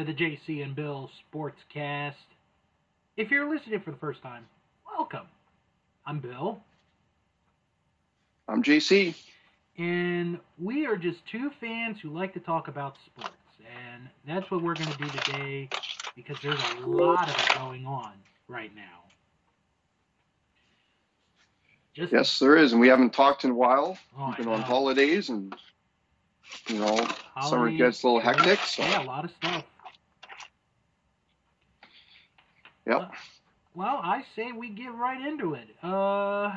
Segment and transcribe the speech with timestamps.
[0.00, 2.14] to the JC and Bill Sportscast.
[3.18, 4.46] If you're listening for the first time,
[4.96, 5.26] welcome.
[6.06, 6.58] I'm Bill,
[8.48, 9.14] I'm JC.
[9.76, 13.34] and we are just two fans who like to talk about sports.
[13.60, 15.68] And that's what we're going to do today
[16.16, 18.12] because there's a lot of it going on
[18.48, 19.02] right now.
[21.92, 23.98] Just Yes, there is, and we haven't talked in a while.
[24.18, 25.54] Oh, We've been on holidays, and
[26.68, 27.06] you know,
[27.42, 28.60] summer gets a little hectic.
[28.60, 29.64] So Yeah, a lot of stuff.
[32.86, 33.12] Yep.
[33.74, 35.68] Well, I say we get right into it.
[35.82, 36.52] Uh,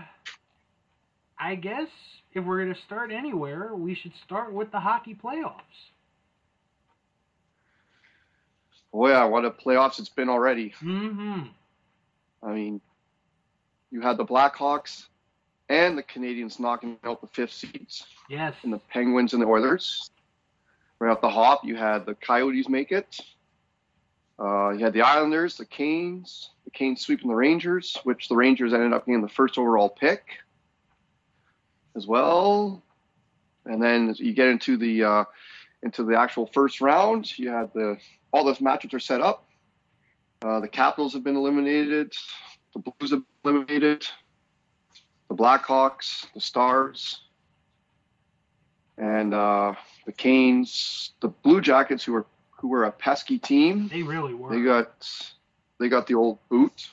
[1.40, 1.88] I guess
[2.34, 5.62] if we're gonna start anywhere, we should start with the hockey playoffs.
[8.94, 10.74] oh yeah, what a playoffs it's been already.
[10.82, 11.44] Mm-hmm.
[12.44, 12.82] I mean,
[13.92, 15.06] you had the Blackhawks
[15.70, 18.54] and the Canadiens knocking out the fifth seeds, Yes.
[18.64, 20.10] and the Penguins and the Oilers.
[21.00, 23.20] Right off the hop, you had the Coyotes make it.
[24.40, 28.74] Uh, you had the Islanders, the Canes, the Canes sweeping the Rangers, which the Rangers
[28.74, 30.24] ended up getting the first overall pick
[31.96, 32.82] as well.
[33.66, 35.24] And then you get into the uh,
[35.84, 37.98] into the actual first round, you had the
[38.32, 39.46] all those matchups are set up.
[40.44, 42.14] Uh, the Capitals have been eliminated.
[42.74, 44.06] The Blues have been eliminated.
[45.30, 47.22] The Blackhawks, the Stars,
[48.98, 49.74] and uh,
[50.06, 52.26] the Canes, the Blue Jackets, who were
[52.64, 53.90] who were a pesky team.
[53.90, 54.50] They really were.
[54.50, 55.06] They got
[55.82, 56.88] they got the old boot.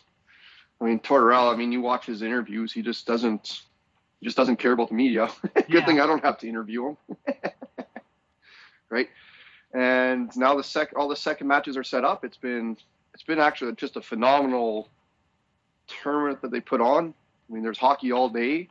[0.81, 1.55] I mean Tortorella.
[1.55, 2.73] I mean, you watch his interviews.
[2.73, 3.63] He just doesn't
[4.19, 5.29] he just doesn't care about the media.
[5.55, 5.87] Good Yeah.
[5.87, 6.97] thing I don't have to interview him.
[8.91, 9.09] right.
[9.73, 12.25] And now the sec all the second matches are set up.
[12.25, 12.77] It's been
[13.15, 14.89] it's been actually just a phenomenal
[15.87, 17.15] tournament that they put on.
[17.49, 18.69] I mean, there's hockey all day,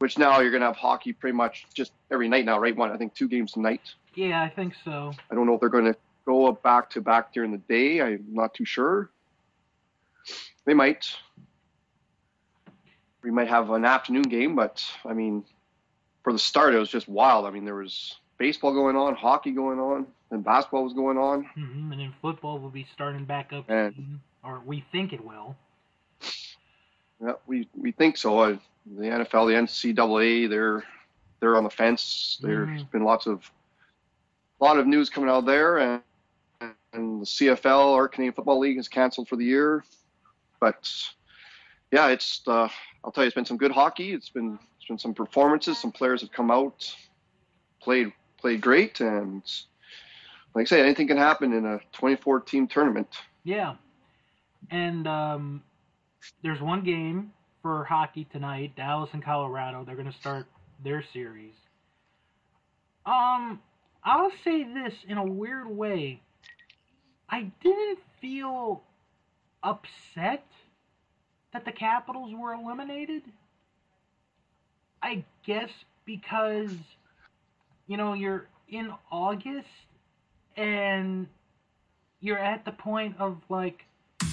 [0.00, 2.76] which now you're gonna have hockey pretty much just every night now, right?
[2.76, 3.80] One, I think two games a night.
[4.14, 5.12] yeah, I think so.
[5.30, 5.96] I don't know if they're going to
[6.28, 8.02] go up back to back during the day.
[8.02, 9.08] I'm not too sure.
[10.66, 11.08] They might.
[13.22, 15.42] We might have an afternoon game, but I mean,
[16.22, 17.46] for the start, it was just wild.
[17.46, 21.44] I mean, there was baseball going on, hockey going on, and basketball was going on.
[21.54, 25.24] hmm And then football will be starting back up And- soon, or we think it
[25.24, 25.56] will.
[27.20, 28.38] Yeah, we we think so.
[28.38, 28.58] Uh,
[28.98, 30.84] the NFL, the NCAA, they're
[31.40, 32.38] they're on the fence.
[32.42, 32.90] There's Mhm.
[32.90, 33.50] been lots of
[34.60, 36.02] a lot of news coming out there, and
[36.92, 39.84] and the CFL, our Canadian Football League, is canceled for the year.
[40.60, 40.90] But
[41.92, 42.68] yeah, it's uh,
[43.04, 44.12] I'll tell you, it's been some good hockey.
[44.12, 45.78] It's been it's been some performances.
[45.78, 46.94] Some players have come out,
[47.80, 49.42] played played great, and
[50.54, 53.08] like I say, anything can happen in a 24 team tournament.
[53.44, 53.76] Yeah.
[54.70, 55.62] And um,
[56.42, 57.32] there's one game
[57.62, 59.84] for hockey tonight, Dallas and Colorado.
[59.84, 60.46] They're going to start
[60.82, 61.54] their series.
[63.06, 63.60] Um,
[64.04, 66.20] I'll say this in a weird way.
[67.30, 68.82] I didn't feel
[69.62, 70.46] upset
[71.52, 73.22] that the Capitals were eliminated.
[75.02, 75.70] I guess
[76.04, 76.70] because
[77.88, 79.68] you know, you're in August
[80.56, 81.26] and
[82.20, 83.84] you're at the point of like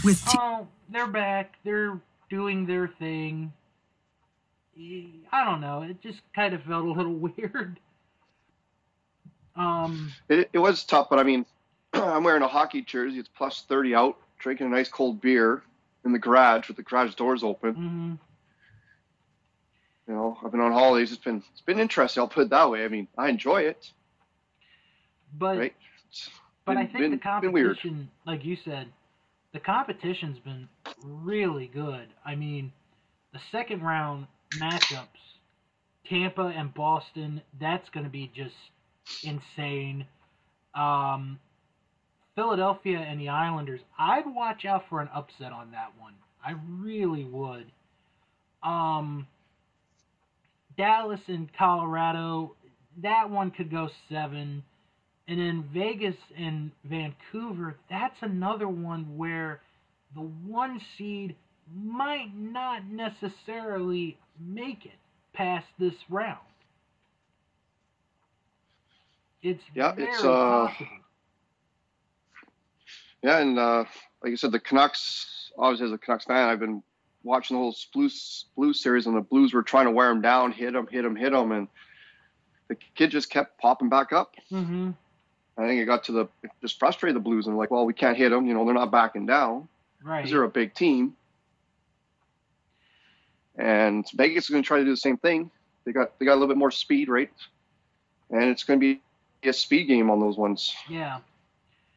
[0.03, 1.55] With T- oh, they're back.
[1.63, 3.53] They're doing their thing.
[4.77, 5.83] I don't know.
[5.83, 7.79] It just kind of felt a little weird.
[9.55, 11.45] Um, It, it was tough, but I mean,
[12.03, 13.19] I'm wearing a hockey jersey.
[13.19, 15.63] It's plus 30 out, drinking a nice cold beer
[16.03, 17.75] in the garage with the garage doors open.
[17.75, 18.19] mhm.
[20.07, 21.11] You know, I've been on holidays.
[21.11, 22.21] It's been it's been interesting.
[22.21, 22.85] I'll put it that way.
[22.85, 23.91] I mean, I enjoy it.
[25.37, 25.75] but Right?
[26.09, 26.29] It's
[26.65, 28.87] but I been- think been- the competition, like you said,
[29.53, 30.69] the competition's been
[31.03, 32.07] really good.
[32.23, 32.71] I mean,
[33.33, 35.07] the second round matchups,
[36.07, 38.55] Tampa and Boston, that's going to be just
[39.23, 40.05] insane.
[40.75, 41.39] Um,
[42.35, 46.13] Philadelphia and the Islanders, I'd watch out for an upset on that one.
[46.45, 47.65] I really would.
[48.61, 49.27] Um,
[50.77, 52.55] Dallas and Colorado,
[53.01, 54.63] that one could go seven.
[55.27, 59.61] And then Vegas and Vancouver, that's another one where
[60.13, 61.35] the one seed
[61.73, 64.91] might not necessarily make it
[65.33, 66.39] past this round.
[69.41, 71.04] It's Yeah, very it's, uh, possible.
[73.23, 73.85] Yeah, and uh,
[74.23, 75.31] like I said, the Canucks.
[75.57, 76.83] Obviously, as a Canucks fan, I've been
[77.23, 80.51] watching the whole Blues Blues series, and the Blues were trying to wear him down,
[80.51, 81.67] hit him, hit him, hit him, and
[82.67, 84.35] the kid just kept popping back up.
[84.49, 84.91] hmm
[85.57, 87.93] I think it got to the it just frustrated the Blues, and like, well, we
[87.93, 88.45] can't hit them.
[88.45, 89.69] You know, they're not backing down
[90.03, 90.17] Right.
[90.17, 91.15] because they're a big team.
[93.57, 95.49] And Vegas is going to try to do the same thing.
[95.85, 97.31] They got they got a little bit more speed, right?
[98.29, 98.99] And it's going to
[99.41, 100.75] be a speed game on those ones.
[100.89, 101.19] Yeah.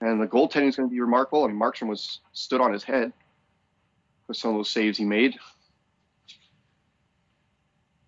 [0.00, 1.44] And the goaltending is going to be remarkable.
[1.44, 3.12] I mean, Markstrom was stood on his head
[4.28, 5.36] with some of those saves he made.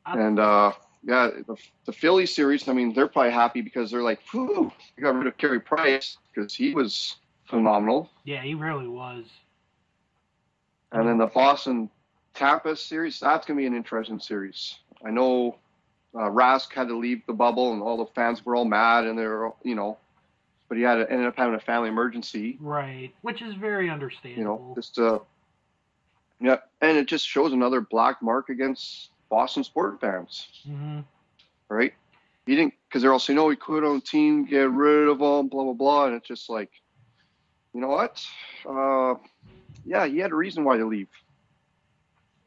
[0.06, 0.72] And uh,
[1.02, 1.56] yeah, the,
[1.86, 2.68] the Philly series.
[2.68, 6.18] I mean, they're probably happy because they're like, "Whew, we got rid of Carey Price
[6.32, 9.24] because he was phenomenal." Yeah, he really was.
[10.92, 11.88] And then the Boston
[12.34, 14.76] Tampa series, that's going to be an interesting series.
[15.04, 15.56] I know
[16.14, 19.18] uh, Rask had to leave the bubble, and all the fans were all mad, and
[19.18, 19.98] they're, you know,
[20.70, 22.56] but he had to, ended up having a family emergency.
[22.60, 24.38] Right, which is very understandable.
[24.40, 25.18] You know, just uh,
[26.40, 31.00] yeah, and it just shows another black mark against Boston sport fans, hmm
[31.68, 31.92] right?
[32.46, 35.48] He didn't because they're all saying, "Oh, he quit on team, get rid of him,
[35.48, 36.70] blah blah blah," and it's just like,
[37.74, 38.24] you know what?
[38.64, 39.14] Uh,
[39.84, 41.08] yeah, he had a reason why to leave.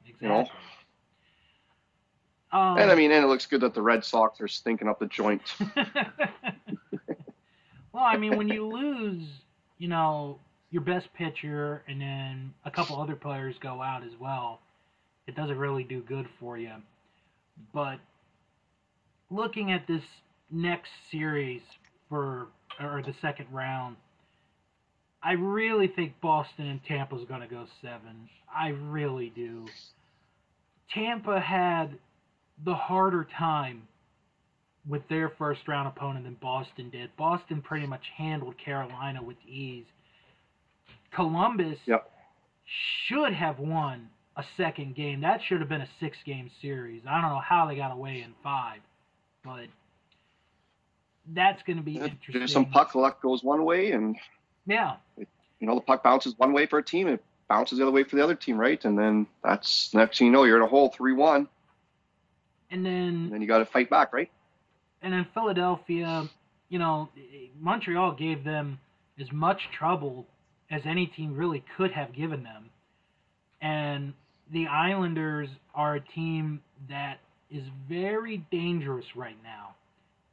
[0.07, 0.29] Exactly.
[0.29, 0.49] know.
[2.57, 4.99] Um, And I mean, and it looks good that the Red Sox are stinking up
[4.99, 5.41] the joint.
[7.93, 9.23] well, I mean, when you lose,
[9.77, 10.39] you know,
[10.71, 14.59] your best pitcher and then a couple other players go out as well,
[15.27, 16.71] it doesn't really do good for you.
[17.71, 17.99] But
[19.29, 20.03] looking at this
[20.51, 21.61] next series
[22.09, 22.47] for
[22.81, 23.95] or the second round,
[25.21, 28.27] I really think Boston and Tampa's going to go seven.
[28.53, 29.67] I really do.
[30.91, 31.97] Tampa had
[32.65, 33.83] the harder time
[34.87, 37.15] with their first round opponent than Boston did.
[37.17, 39.85] Boston pretty much handled Carolina with ease.
[41.11, 42.11] Columbus Yep.
[42.65, 45.21] should have won a second game.
[45.21, 47.01] That should have been a six game series.
[47.07, 48.79] I don't know how they got away in five,
[49.43, 49.67] but
[51.33, 52.41] that's going to be interesting.
[52.41, 54.17] Just some puck luck goes one way, and
[54.65, 57.91] Yeah, you know the puck bounces one way for a team, it bounces the other
[57.91, 58.83] way for the other team, right?
[58.83, 61.47] And then that's next thing you know, you're in a hole three-one,
[62.71, 64.31] and then and then you got to fight back, right?
[65.03, 66.27] And then Philadelphia,
[66.69, 67.09] you know,
[67.59, 68.79] Montreal gave them
[69.19, 70.25] as much trouble
[70.71, 72.69] as any team really could have given them.
[73.61, 74.13] And
[74.51, 77.19] the Islanders are a team that
[77.51, 79.75] is very dangerous right now.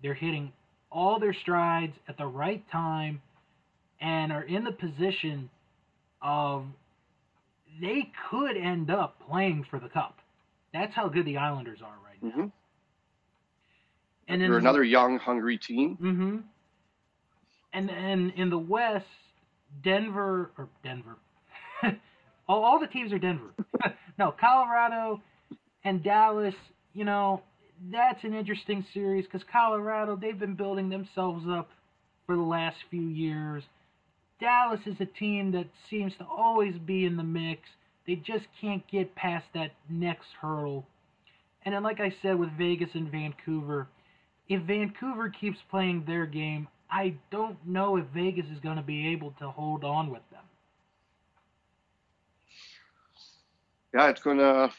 [0.02, 0.52] They're hitting
[0.90, 3.20] all their strides at the right time
[4.00, 5.50] and are in the position
[6.22, 6.64] of
[7.80, 10.16] they could end up playing for the cup.
[10.72, 12.30] That's how good the Islanders are right now.
[12.44, 12.48] hmm
[14.30, 15.98] And You're another young, hungry team.
[16.00, 16.36] Mm-hmm.
[17.72, 19.06] And then in the West,
[19.82, 21.16] Denver or Denver.
[22.48, 23.50] all, all the teams are Denver.
[24.18, 25.20] no, Colorado
[25.84, 26.54] and Dallas.
[26.94, 27.42] You know,
[27.90, 31.68] that's an interesting series because Colorado they've been building themselves up
[32.26, 33.64] for the last few years.
[34.40, 37.62] Dallas is a team that seems to always be in the mix.
[38.06, 40.86] They just can't get past that next hurdle.
[41.64, 43.86] And then, like I said, with Vegas and Vancouver,
[44.50, 49.08] if Vancouver keeps playing their game, I don't know if Vegas is going to be
[49.08, 50.42] able to hold on with them.
[53.94, 54.70] Yeah, it's gonna.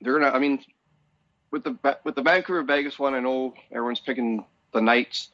[0.00, 0.30] They're gonna.
[0.30, 0.60] I mean,
[1.50, 5.30] with the with the Vancouver Vegas one, I know everyone's picking the Knights.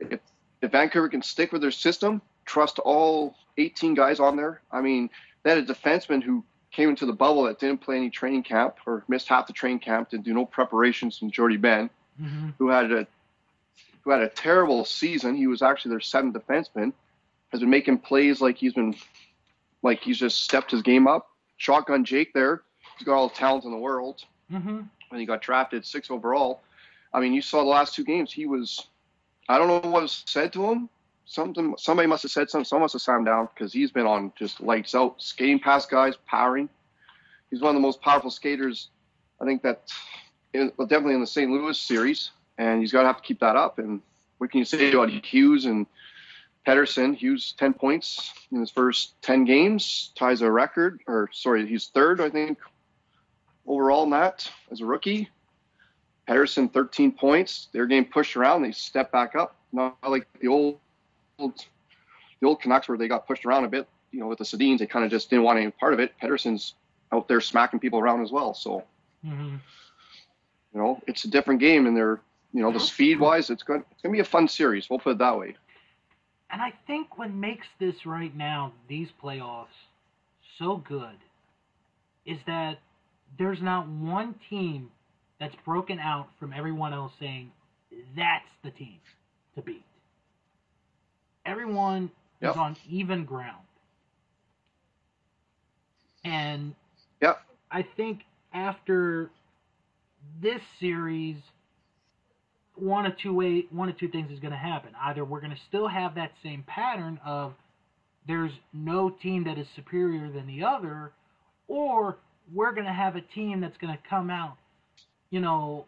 [0.00, 0.20] If
[0.62, 4.62] if Vancouver can stick with their system, trust all 18 guys on there.
[4.70, 5.10] I mean,
[5.42, 8.76] they had a defenseman who came into the bubble that didn't play any training camp
[8.86, 12.50] or missed half the training camp, didn't do no preparations from Jordie Benn, Mm-hmm.
[12.58, 13.06] who had a
[14.02, 15.34] who had a terrible season.
[15.34, 16.92] He was actually their seventh defenseman.
[17.50, 18.94] Has been making plays like he's been
[19.82, 21.30] like he's just stepped his game up.
[21.56, 22.62] Shotgun Jake there.
[22.98, 24.24] He's got all the talent in the world.
[24.52, 24.80] Mm-hmm.
[25.08, 26.62] When he got drafted six overall.
[27.14, 28.32] I mean, you saw the last two games.
[28.32, 28.86] He was
[29.48, 30.88] I don't know what was said to him.
[31.24, 32.64] Something somebody must have said something.
[32.64, 35.90] Someone must have sat him down because he's been on just lights out, skating past
[35.90, 36.68] guys, powering.
[37.50, 38.88] He's one of the most powerful skaters.
[39.40, 39.90] I think that
[40.52, 41.50] in, well, definitely in the St.
[41.50, 43.78] Louis series, and he's got to have to keep that up.
[43.78, 44.00] And
[44.38, 45.86] what can you say about Hughes and
[46.66, 47.16] Pettersson?
[47.16, 52.20] Hughes ten points in his first ten games, ties a record, or sorry, he's third,
[52.20, 52.58] I think,
[53.66, 55.28] overall in that as a rookie.
[56.28, 57.68] Pettersson 13 points.
[57.72, 58.62] They're getting pushed around.
[58.62, 59.56] They step back up.
[59.72, 60.78] Not like the old,
[61.38, 61.64] old
[62.40, 63.88] the old Canucks where they got pushed around a bit.
[64.12, 66.12] You know, with the Sedins, they kind of just didn't want any part of it.
[66.22, 66.74] Pettersson's
[67.10, 68.54] out there smacking people around as well.
[68.54, 68.84] So
[69.26, 69.56] Mm-hmm.
[70.74, 72.20] You know, it's a different game, and they're
[72.52, 74.88] you know the speed wise, it's going it's going to be a fun series.
[74.90, 75.56] We'll put it that way.
[76.50, 79.66] And I think what makes this right now, these playoffs,
[80.58, 81.18] so good
[82.24, 82.78] is that
[83.38, 84.90] there's not one team
[85.38, 87.52] that's broken out from everyone else saying
[88.16, 89.00] that's the team
[89.54, 89.84] to beat.
[91.46, 92.10] Everyone
[92.40, 92.54] Yep.
[92.54, 93.66] is on even ground.
[96.24, 96.74] And
[97.20, 97.40] Yep.
[97.70, 99.30] I think after
[100.40, 101.36] this series,
[102.74, 104.90] one of two way one of two things is going to happen.
[105.00, 107.54] Either we're going to still have that same pattern of
[108.26, 111.12] there's no team that is superior than the other,
[111.68, 112.18] or
[112.52, 114.56] we're going to have a team that's going to come out,
[115.30, 115.86] you know,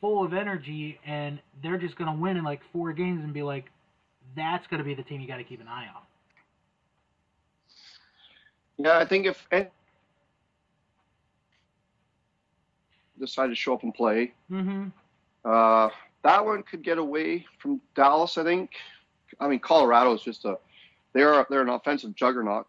[0.00, 3.42] full of energy and they're just going to win in like four games and be
[3.42, 3.66] like,
[4.36, 6.02] that's going to be the team you got to keep an eye on.
[8.78, 9.36] Yeah, I think if
[13.22, 14.88] any decide to show up and play, Mm-hmm.
[15.44, 15.88] uh,
[16.22, 18.38] that one could get away from Dallas.
[18.38, 18.70] I think.
[19.40, 20.58] I mean, Colorado is just a
[21.12, 22.66] they're they're an offensive juggernaut.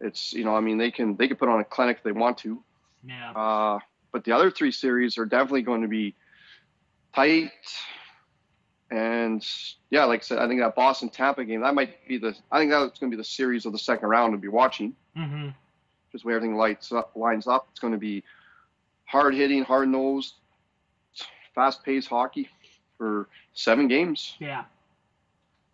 [0.00, 2.12] It's you know, I mean, they can they can put on a clinic if they
[2.12, 2.62] want to.
[3.06, 3.32] Yeah.
[3.32, 3.78] Uh,
[4.12, 6.14] but the other three series are definitely going to be
[7.14, 7.50] tight.
[8.90, 9.46] And
[9.90, 12.58] yeah, like I said, I think that Boston Tampa game that might be the I
[12.58, 14.94] think that's going to be the series of the second round to be watching.
[15.16, 15.48] Mm-hmm.
[16.12, 17.66] Just where everything lights up, lines up.
[17.72, 18.22] It's going to be
[19.06, 20.34] hard hitting, hard nosed,
[21.54, 22.48] fast paced hockey
[22.98, 24.36] for seven games.
[24.38, 24.64] Yeah.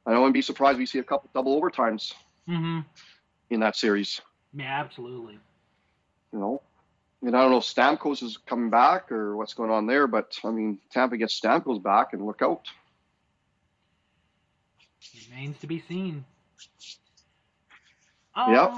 [0.07, 2.13] I wouldn't be surprised if we see a couple double overtimes
[2.49, 2.81] Mm-hmm.
[3.51, 4.21] in that series.
[4.53, 5.39] Yeah, absolutely.
[6.33, 6.63] You know,
[7.23, 10.37] and I don't know if Stamkos is coming back or what's going on there, but
[10.45, 12.67] I mean, Tampa gets Stamkos back and look out.
[15.31, 16.25] Remains to be seen.
[18.37, 18.75] Yep.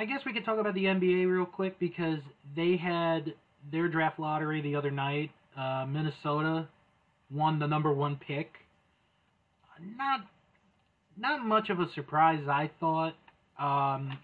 [0.00, 2.20] I guess we could talk about the NBA real quick because
[2.56, 3.34] they had
[3.70, 5.30] their draft lottery the other night.
[5.54, 6.66] Uh, Minnesota
[7.30, 8.50] won the number one pick.
[9.98, 10.20] Not,
[11.18, 13.12] not much of a surprise, I thought.
[13.58, 14.16] Um,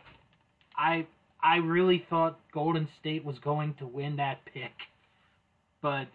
[0.79, 1.07] I,
[1.43, 4.73] I really thought Golden State was going to win that pick,
[5.83, 6.07] but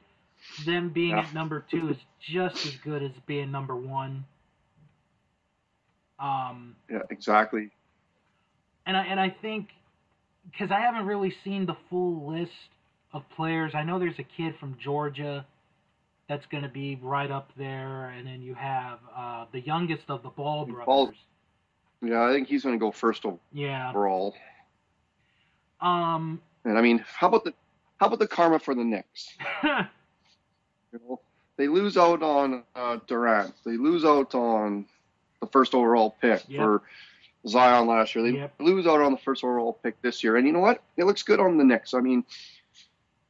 [0.66, 1.20] them being Yeah.
[1.20, 4.26] at number two is just as good as being number one.
[6.20, 7.70] Um, Yeah, exactly.
[8.86, 9.70] And I and I think
[10.52, 12.52] because I haven't really seen the full list
[13.14, 13.74] of players.
[13.76, 15.46] I know there's a kid from Georgia
[16.30, 20.24] that's going to be right up there, and then you have uh, the youngest of
[20.24, 20.86] the Ball brothers.
[20.86, 21.12] Ball-
[22.02, 23.90] Yeah, I think he's going to go first Yeah.
[23.90, 24.34] overall.
[25.80, 26.42] Um.
[26.64, 27.54] And I mean, how about the
[28.00, 29.28] how about the karma for the Knicks?
[30.94, 31.22] You know,
[31.56, 33.54] they lose out on uh, Durant.
[33.66, 34.86] They lose out on
[35.40, 36.60] the first overall pick Yep.
[36.62, 36.82] for
[37.48, 38.24] Zion last year.
[38.24, 38.54] They Yep.
[38.60, 40.38] lose out on the first overall pick this year.
[40.38, 40.84] And you know what?
[40.98, 41.94] It looks good on the Knicks.
[41.94, 42.24] I mean,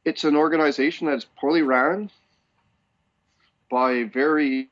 [0.04, 2.10] it's an organization that's poorly ran
[3.70, 4.68] by a very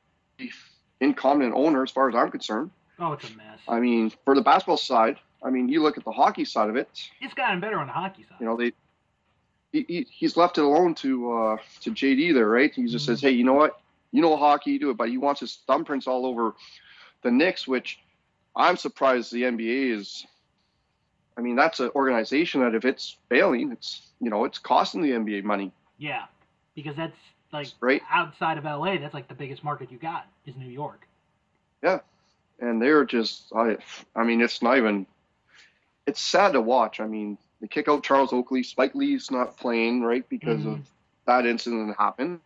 [0.99, 2.71] incompetent owner, as far as I'm concerned.
[2.99, 3.59] oh, it's a mess.
[3.67, 6.75] I mean, for the basketball side, I mean, you look at the hockey side of
[6.75, 6.87] it.
[7.19, 8.37] it's gotten better on the hockey side.
[8.39, 8.73] You know, they
[9.71, 12.71] he, he, he's left it alone to uh, to JD there, right?
[12.73, 13.07] He just Mhm.
[13.07, 13.79] says, "Hey, you know what?
[14.11, 16.53] You know hockey, you do it." But he wants his thumbprints all over
[17.23, 17.99] the Knicks, which
[18.55, 20.25] I'm surprised the NBA is.
[21.37, 25.11] I mean, that's an organization that if it's failing, it's you know it's costing the
[25.11, 26.25] NBA money, yeah,
[26.75, 27.15] because that's
[27.53, 28.01] like right?
[28.11, 31.07] outside of LA, that's like the biggest market you got is New York.
[31.81, 31.99] Yeah,
[32.59, 33.77] and they're just, I,
[34.15, 35.05] I mean, it's not even.
[36.07, 36.99] It's sad to watch.
[36.99, 38.63] I mean, they kick out Charles Oakley.
[38.63, 40.83] Spike Lee's not playing right because of Mhm.
[41.25, 42.39] that incident that happened.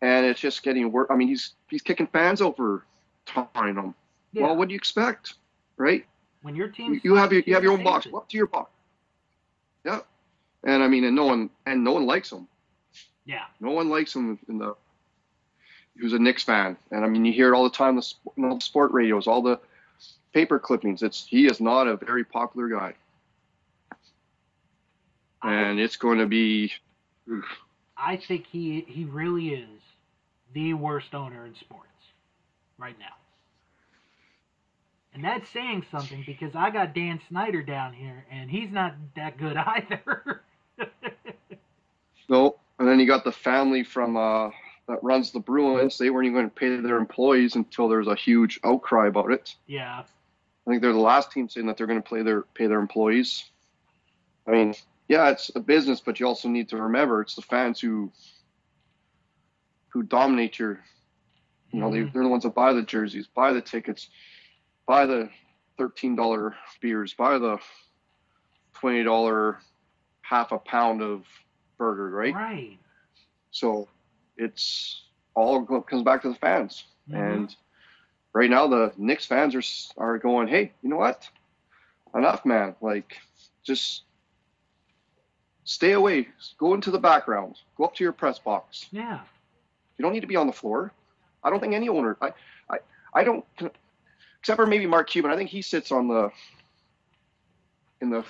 [0.00, 1.06] And it's just getting worse.
[1.10, 2.84] I mean, he's he's kicking fans over,
[3.26, 3.94] tying them.
[4.32, 4.44] Yeah.
[4.44, 5.34] Well, what do you expect,
[5.76, 6.06] right?
[6.42, 8.06] when your team You, have your you have your own box.
[8.12, 8.70] Up to your box.
[9.84, 10.00] Yeah.
[10.64, 12.46] And I mean, and no one and no one likes him.
[13.24, 13.44] Yeah.
[13.60, 14.74] No one likes him in the.
[15.98, 17.96] Who's a Knicks fan, and I mean, you hear it all the time.
[17.96, 19.60] The you know, the sport radios, all the
[20.32, 21.02] paper clippings.
[21.02, 22.94] It's he is not a very popular guy,
[25.42, 26.72] and it's going to be.
[27.94, 29.68] I think he he really is
[30.54, 31.88] the worst owner in sports
[32.78, 33.14] right now.
[35.14, 39.36] And that's saying something because I got Dan Snyder down here and he's not that
[39.38, 40.42] good either.
[42.28, 44.48] No, and then you got the family from uh,
[44.88, 45.98] that runs the Bruins.
[45.98, 49.30] They weren't even going to pay their employees until there was a huge outcry about
[49.32, 49.54] it.
[49.66, 50.02] yeah.
[50.64, 52.78] I think they're the last team saying that they're going to play their pay their
[52.78, 53.44] employees.
[54.46, 54.74] I mean,
[55.08, 58.12] yeah, it's a business, but you also need to remember it's the fans who
[59.88, 60.78] who dominate your.
[61.72, 62.12] You know, they, Mhm.
[62.12, 64.08] they're the ones that buy the jerseys, buy the tickets,
[64.86, 65.28] buy the
[65.78, 67.58] thirteen dollar beers, buy the
[68.74, 69.58] twenty dollar
[70.22, 71.24] half a pound of
[71.78, 72.34] burger, right?
[72.34, 72.78] Right.
[73.50, 73.88] So
[74.36, 75.02] it's
[75.34, 76.84] all comes back to the fans.
[77.10, 77.16] Mhm.
[77.34, 77.56] And
[78.32, 79.62] right now, the Knicks fans are
[80.02, 81.28] are going, hey, you know what?
[82.14, 82.76] Enough, man.
[82.80, 83.16] Like,
[83.64, 84.02] just
[85.64, 86.28] stay away.
[86.58, 87.58] Go into the background.
[87.76, 88.86] Go up to your press box.
[88.90, 89.20] yeah.
[89.98, 90.90] You don't need to be on the floor.
[91.44, 92.16] I don't think any owner.
[92.20, 92.32] I,
[92.68, 92.78] I,
[93.14, 93.44] I don't.
[94.42, 95.30] Except for maybe Mark Cuban.
[95.30, 96.28] I think he sits on the
[98.00, 98.24] in the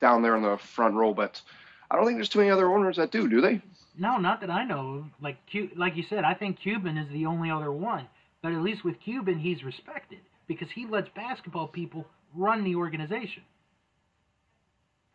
[0.00, 1.12] down there in the front row.
[1.12, 1.42] But
[1.90, 3.28] I don't think there's too many other owners that do.
[3.28, 3.60] Do they?
[3.98, 4.94] No, not that I know.
[4.94, 5.04] of.
[5.20, 5.36] Like
[5.76, 8.06] like you said, I think Cuban is the only other one.
[8.40, 13.42] But at least with Cuban, he's respected because he lets basketball people run the organization.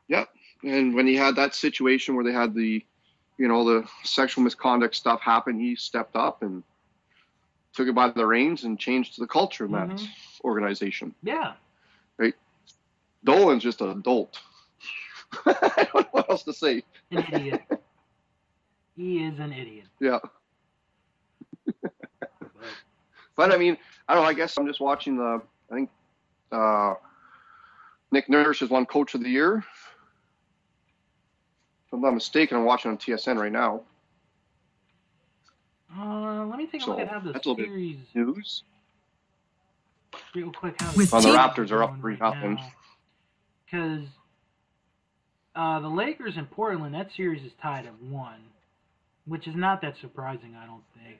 [0.07, 0.29] Yep.
[0.63, 2.85] And when he had that situation where they had the,
[3.39, 6.61] you know, the sexual misconduct stuff happen, he stepped up and
[7.73, 10.09] took it by the reins and changed the culture of that Mhm.
[10.43, 11.13] Organization.
[11.23, 11.53] Yeah.
[12.17, 12.33] Right.
[13.23, 14.39] Dolan's just an adult.
[15.45, 16.83] I don't know what else to say.
[17.11, 17.61] An idiot.
[18.95, 19.85] he is an idiot.
[19.99, 20.19] Yeah.
[23.35, 24.29] But I mean, I don't know.
[24.29, 25.41] I guess I'm just watching the.
[25.71, 25.89] I think
[26.51, 26.93] uh,
[28.11, 29.65] Nick Nurse is won Coach of the Year.
[31.87, 33.81] If I'm not mistaken, I'm watching on TSN right now.
[35.97, 37.97] uh, let me take a So, look at how the that's a little bit- series
[38.13, 38.63] News.
[40.35, 40.75] Real quick.
[40.79, 42.59] How With Well, the Raptors are up three nothing.
[43.65, 44.05] Because
[45.55, 48.41] uh, the Lakers and Portland, that series is tied at one,
[49.25, 51.19] which is not that surprising, I don't think.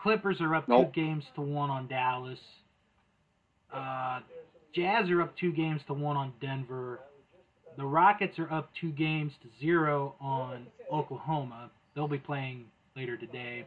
[0.00, 0.92] Clippers are up Nope.
[0.92, 2.38] two games to one on Dallas.
[3.72, 4.20] Uh,
[4.74, 7.00] Jazz are up two games to one on Denver.
[7.76, 11.70] The Rockets are up two games to zero on Oklahoma.
[11.94, 13.66] They'll be playing later today.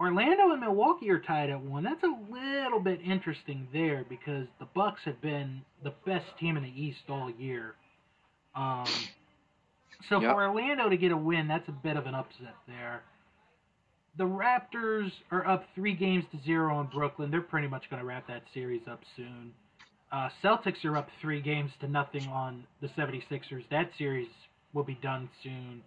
[0.00, 1.84] Orlando and Milwaukee are tied at one.
[1.84, 6.62] That's a little bit interesting there because the Bucks have been the best team in
[6.62, 7.74] the East all year.
[8.54, 8.86] Um,
[10.08, 10.32] so Yep.
[10.32, 13.02] for Orlando to get a win, that's a bit of an upset there.
[14.16, 17.30] The Raptors are up three games to zero on Brooklyn.
[17.30, 19.52] They're pretty much going to wrap that series up soon.
[20.10, 23.64] Uh, Celtics are up three games to nothing on the 76ers.
[23.70, 24.28] That series
[24.72, 25.82] will be done soon.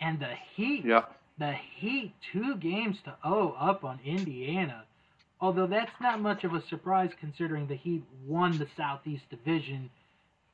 [0.00, 1.04] And the Heat Yeah.
[1.38, 4.84] The Heat two games to oh up on Indiana.
[5.40, 9.90] Although that's not much of a surprise considering the Heat won the Southeast Division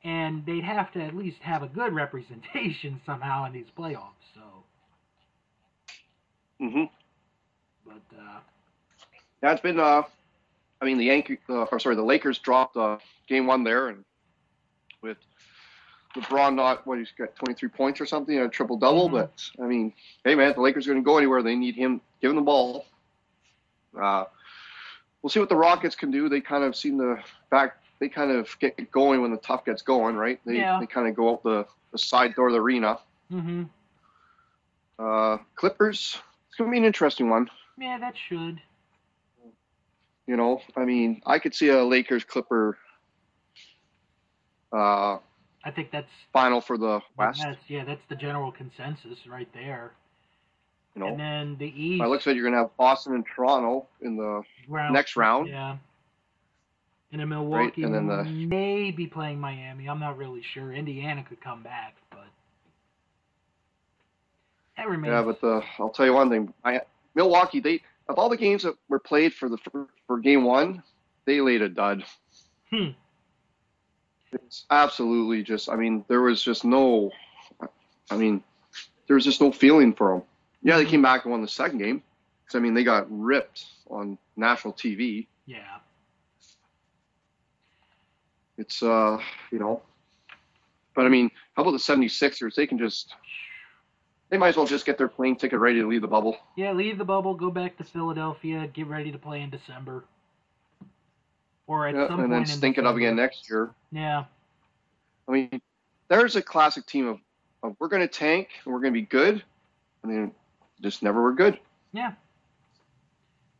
[0.03, 4.33] and they'd have to at least have a good representation somehow in these playoffs.
[4.35, 4.41] So,
[6.59, 6.85] hmm
[7.85, 8.39] but uh,
[9.43, 9.79] Yeah, it's been.
[9.79, 10.03] Uh,
[10.81, 14.03] I mean, the Yankee, uh, or sorry, the Lakers dropped uh, game one there, and
[15.01, 15.17] with
[16.15, 19.09] LeBron not what he's got 23 points or something, a triple double.
[19.09, 19.11] Mhm.
[19.11, 19.93] But I mean,
[20.23, 21.43] hey man, if the Lakers are going to go anywhere.
[21.43, 22.01] They need him.
[22.21, 22.85] Give him the ball.
[23.99, 24.25] Uh,
[25.21, 26.27] we'll see what the Rockets can do.
[26.29, 27.77] They kind of seem to back.
[27.99, 30.39] They kind of get going when the tough gets going, right?
[30.45, 30.79] They Yeah.
[30.79, 32.99] they kind of go out the, the side door of the arena.
[33.29, 33.63] hmm
[34.97, 36.17] Uh, Clippers.
[36.47, 37.49] It's going to be an interesting one.
[37.77, 38.59] yeah, that should.
[40.27, 42.77] You know, I mean, I could see a Lakers Clipper
[44.71, 45.17] uh,
[45.63, 47.41] I think that's final for the West.
[47.43, 49.91] That's, yeah, that's the general consensus right there.
[50.95, 51.99] You know, And then the East.
[51.99, 55.15] by the looks like you're going to have Boston and Toronto in the round, next
[55.15, 55.49] round.
[55.49, 55.77] Yeah.
[57.11, 59.89] And then Milwaukee and then the- may be playing Miami.
[59.89, 60.71] I'm not really sure.
[60.73, 62.27] Indiana could come back, but
[64.77, 65.11] that remains.
[65.11, 66.53] Yeah, but the I'll tell you one thing.
[66.63, 66.81] I,
[67.15, 70.83] Milwaukee, they of all the games that were played for the for, for game one,
[71.25, 72.03] they laid a dud.
[72.69, 72.89] Hmm.
[74.31, 75.69] It's absolutely just.
[75.69, 77.11] I mean, there was just no.
[78.11, 78.43] I mean,
[79.07, 80.23] there was just no feeling for them.
[80.61, 82.03] Yeah, they came back and won the second game.
[82.45, 85.27] 'Cause, I mean, they got ripped on national TV.
[85.45, 85.77] yeah.
[88.57, 89.17] It's uh,
[89.51, 89.81] you know.
[90.95, 92.55] But I mean, how about the 76ers?
[92.55, 93.13] They can just.
[94.29, 96.37] They might as well just get their plane ticket ready to leave the bubble.
[96.55, 100.03] Yeah, leave the bubble, go back to Philadelphia, get ready to play in December.
[101.69, 103.69] Or at Yeah, some and point then in stink it up again next year.
[103.91, 104.25] Yeah.
[105.27, 105.61] I mean,
[106.07, 107.19] there's a classic team of,
[107.61, 109.43] of we're going to tank and we're going to be good.
[110.03, 110.31] I mean,
[110.81, 111.59] just never were good.
[111.93, 112.13] Yeah.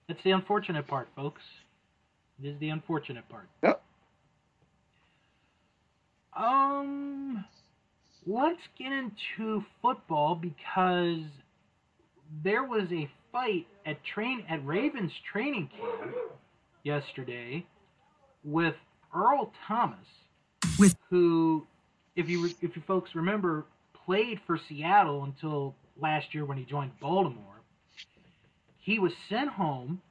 [0.08, 1.43] That's the unfortunate part, folks.
[2.41, 3.48] It is the unfortunate part.
[3.62, 3.80] Yep.
[6.34, 7.45] Um,
[8.26, 11.22] let's get into football because
[12.43, 16.15] there was a fight at train at Ravens training camp
[16.84, 17.63] yesterday
[18.52, 18.76] with
[19.14, 20.08] Earl Thomas,
[20.78, 21.66] With- who,
[22.16, 23.66] if you if you folks remember,
[24.06, 27.44] played for Seattle until last year when he joined Baltimore.
[28.78, 30.02] He was sent home,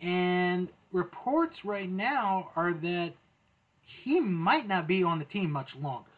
[0.00, 3.12] and reports right now are that
[4.04, 6.10] he might not be on the team much longer.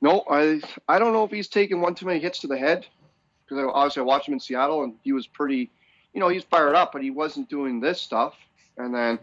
[0.00, 2.86] No, I I don't know if he's taken one too many hits to the head
[3.44, 5.70] because I, obviously I watched him in Seattle and he was pretty,
[6.16, 8.34] you know, he's fired up, but he wasn't doing this stuff.
[8.78, 9.18] And then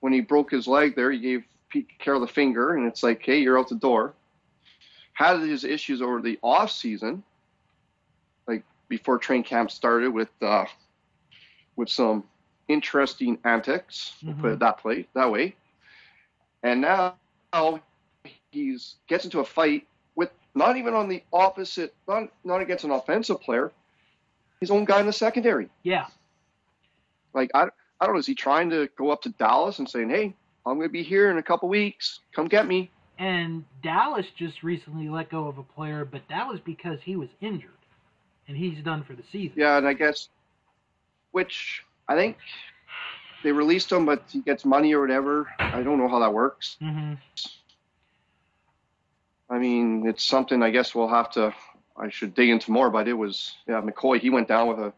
[0.00, 3.22] when he broke his leg there, he gave Pete Carroll the finger, and it's like,
[3.24, 4.12] hey, you're out the door.
[5.14, 7.22] Had his issues over the off season,
[8.46, 10.66] like before train camp started with uh,
[11.76, 12.24] with some
[12.68, 14.12] interesting antics.
[14.22, 15.06] We'll put it that way.
[15.14, 15.56] That way.
[16.62, 17.14] And now
[18.50, 22.90] he's gets into a fight with not even on the opposite, not not against an
[22.90, 23.72] offensive player,
[24.60, 25.70] his own guy in the secondary.
[25.84, 26.06] Yeah.
[27.34, 27.68] Like I,
[28.00, 28.20] I don't know.
[28.20, 30.34] Is he trying to go up to Dallas and saying, "Hey,
[30.66, 32.20] I'm going to be here in a couple weeks.
[32.34, 36.60] Come get me." And Dallas just recently let go of a player, but that was
[36.60, 37.70] because he was injured,
[38.48, 39.54] and he's done for the season.
[39.56, 40.28] Yeah, and I guess,
[41.30, 42.38] which I think
[43.44, 45.48] they released him, but he gets money or whatever.
[45.58, 46.76] I don't know how that works.
[46.82, 47.14] Mm-hmm.
[49.50, 51.54] I mean, it's something I guess we'll have to.
[51.96, 53.80] I should dig into more, but it was yeah.
[53.80, 54.92] McCoy he went down with a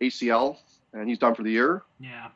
[0.00, 0.56] ACL,
[0.92, 1.82] and he's done for the year.
[2.00, 2.28] Yeah.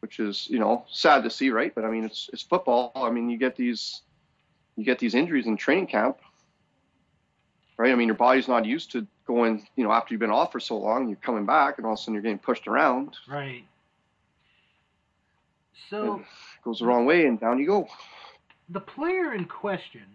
[0.00, 1.74] Which is you know sad to see, right?
[1.74, 2.92] But I mean, it's it's football.
[2.94, 4.02] I mean, you get these
[4.76, 6.18] you get these injuries in training camp,
[7.78, 7.92] right?
[7.92, 9.66] I mean, your body's not used to going.
[9.76, 11.98] You know, after you've been off for so long, you're coming back, and all of
[11.98, 13.16] a sudden you're getting pushed around.
[13.26, 13.64] Right.
[15.90, 16.22] So it
[16.64, 17.88] goes the wrong way, and down you go.
[18.68, 20.06] The player in question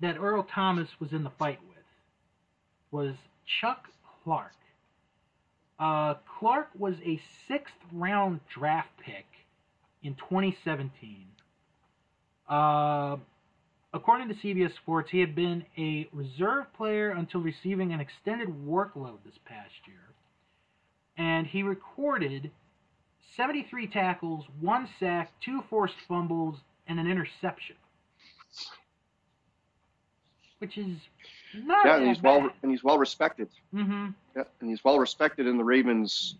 [0.00, 1.84] that Earl Thomas was in the fight with
[2.90, 3.14] was
[3.60, 3.88] Chuck
[4.24, 4.52] Clark.
[5.80, 9.24] Uh, Clark was a sixth round draft pick
[10.02, 11.24] in 2017.
[12.46, 13.16] Uh,
[13.94, 19.18] according to CBS Sports, he had been a reserve player until receiving an extended workload
[19.24, 19.96] this past year.
[21.16, 22.50] And he recorded
[23.36, 27.76] 73 tackles, one sack, two forced fumbles, and an interception.
[30.58, 30.98] Which is
[31.54, 32.42] not yeah, and he's bad.
[32.42, 33.48] well and he's well respected.
[33.74, 34.08] Mm-hmm.
[34.36, 36.36] Yeah, and he's well respected in the Ravens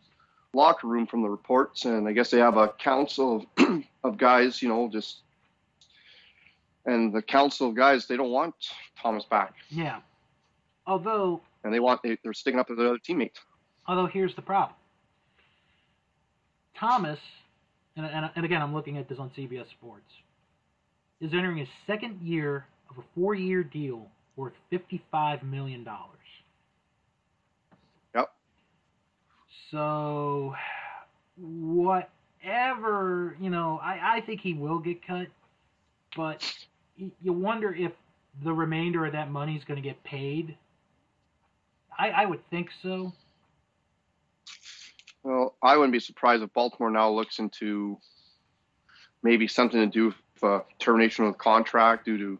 [0.52, 4.60] locker room from the reports, and I guess they have a council of, of guys,
[4.62, 5.18] you know, just
[6.86, 8.54] and the council of guys they don't want
[9.00, 10.00] Thomas back, Yeah.
[10.86, 13.32] Although, and they want they, they're sticking up to their other teammate.
[13.86, 14.74] although here's the problem.
[16.78, 17.18] Thomas,
[17.96, 20.10] and, and, and again, I'm looking at this on CBS Sports,
[21.20, 24.06] is entering his second year of a four-year deal
[24.40, 25.86] worth $55 million.
[28.14, 28.32] Yep.
[29.70, 30.54] So,
[31.36, 35.26] whatever, you know, I, I think he will get cut,
[36.16, 36.42] but
[36.96, 37.92] you wonder if
[38.42, 40.56] the remainder of that money is going to get paid.
[41.98, 43.12] I, I would think so.
[45.22, 47.98] Well, I wouldn't be surprised if Baltimore now looks into
[49.22, 52.38] maybe something to do with uh, termination of the contract due to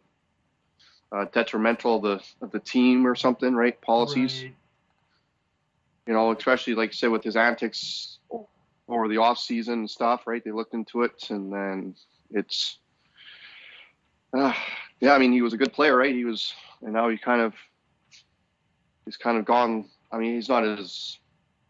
[1.12, 3.81] uh, detrimental of the of the team or something, right?
[3.81, 4.42] Policies.
[4.42, 4.55] Right.
[6.07, 8.18] you know, especially like said with his antics
[8.88, 10.42] over the off season and stuff, right?
[10.44, 11.94] They looked into it, and then
[12.31, 12.79] it's,
[14.37, 14.53] uh,
[15.01, 15.14] yeah.
[15.14, 16.14] I mean, he was a good player, right?
[16.14, 17.55] He was, and now he kind of,
[19.05, 19.85] he's kind of gone.
[20.11, 21.18] I mean, he's not as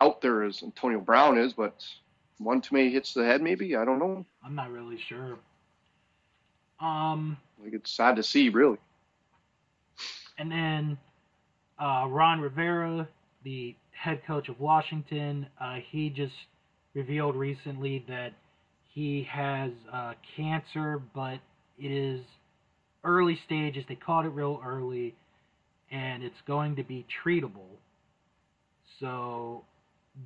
[0.01, 1.85] out there as Antonio Brown is, but
[2.39, 3.77] one too many hits to the head, maybe.
[3.77, 4.25] I don't know.
[4.43, 5.39] I'm not really sure.
[6.81, 8.79] Um, Like it's sad to see, really.
[10.41, 10.99] And then
[11.79, 13.07] uh, Ron Rivera,
[13.45, 16.33] the head coach of Washington, uh, he just
[16.95, 18.33] revealed recently that
[18.89, 21.41] he has uh, cancer, but
[21.79, 22.23] it is
[23.05, 23.85] early stages.
[23.87, 25.15] They caught it real early,
[25.91, 27.77] and it's going to be treatable.
[28.99, 29.65] So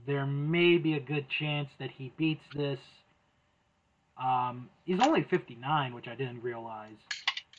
[0.07, 2.79] there may be a good chance that he beats this.
[4.23, 6.95] Um, he's only 59, which I didn't realize,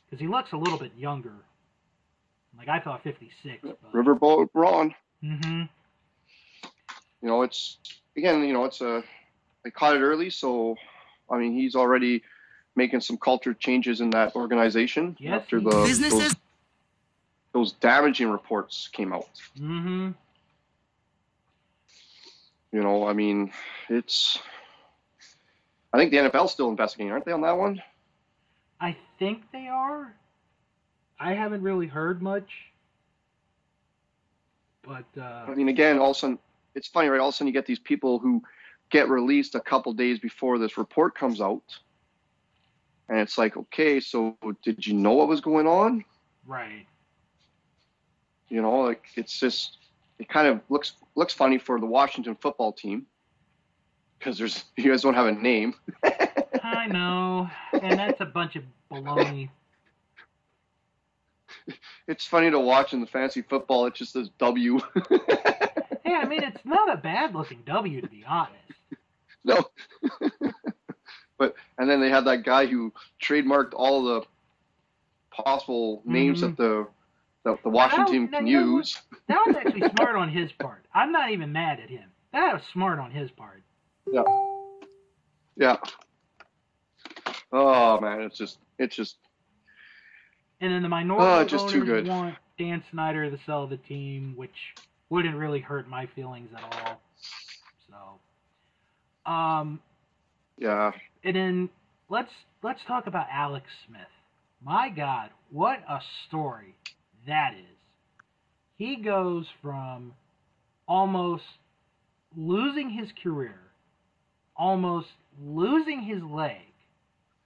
[0.06, 1.34] because he looks a little bit younger.
[2.58, 3.60] Like I thought 56.
[3.64, 3.92] But...
[3.92, 4.94] Riverboat Ron.
[5.24, 5.62] Mm-hmm.
[7.22, 7.78] You know, it's
[8.16, 9.04] again, you know, it's a
[9.64, 10.76] they caught it early, so
[11.30, 12.24] I mean, he's already
[12.76, 16.00] making some culture changes in that organization Yes, after the is.
[16.00, 16.36] those,
[17.54, 19.30] those damaging reports came out.
[19.58, 20.12] Mm-hmm.
[22.72, 23.52] You know, I mean,
[23.90, 24.38] it's.
[25.94, 27.82] I think the NFL's still investigating, aren't they, on that one?
[28.82, 30.14] I think they are.
[31.20, 32.50] I haven't really heard much.
[34.84, 36.40] But uh, I mean, again, all of a sudden,
[36.76, 37.20] it's funny, right?
[37.20, 38.44] All of a sudden, you get these people who
[38.92, 41.64] get released a couple days before this report comes out,
[43.10, 46.04] and it's like, okay, so did you know what was going on?
[46.46, 46.86] right.
[48.50, 49.78] You know, like it's just
[50.20, 53.08] it kind of looks looks funny for the Washington football team
[54.20, 55.74] because there's you guys don't have a name.
[56.64, 59.50] I know, and that's a bunch of baloney.
[62.08, 63.86] It's funny to watch in the fantasy football.
[63.88, 64.80] It just says W.
[66.04, 68.54] Hey, I mean, it's not a bad-looking W to be honest.
[69.44, 69.66] no.
[71.40, 74.22] but and then they had that guy who trademarked all the
[75.32, 76.42] possible names Mhm.
[76.42, 76.88] that the
[77.44, 78.78] that the Washington team can you know what?
[78.78, 79.02] use.
[79.28, 80.86] That was actually smart on his part.
[80.94, 82.12] I'm not even mad at him.
[82.34, 83.64] That was smart on his part.
[84.12, 84.22] Yeah.
[85.56, 85.78] Yeah.
[87.52, 89.18] Oh man, it's just it's just
[90.62, 92.08] And then the minority Oh, just too good.
[92.08, 94.74] want Dan Snyder to sell the team, which
[95.10, 97.02] wouldn't really hurt my feelings at all.
[99.26, 99.80] So, um,
[100.58, 100.92] yeah.
[101.24, 101.70] and then
[102.10, 102.32] let's
[102.64, 104.02] let's talk about Alex Smith.
[104.64, 106.76] My God, what a story
[107.28, 107.78] that is.
[108.78, 110.14] He goes from
[110.88, 111.44] almost
[112.36, 113.60] losing his career,
[114.56, 115.08] almost
[115.44, 116.74] losing his leg,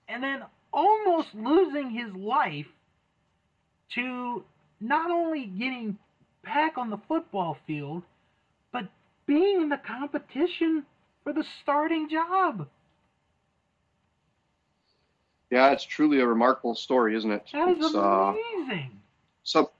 [0.08, 2.65] and then almost losing his life
[3.95, 4.43] to
[4.80, 5.97] not only getting
[6.43, 8.04] back on the football field,
[8.71, 8.88] but
[9.25, 10.86] being in the competition
[11.23, 12.67] for the starting job.
[15.52, 17.43] Yeah, it's truly a remarkable story, isn't it?
[17.52, 19.02] That is It's, uh, amazing.
[19.43, 19.71] so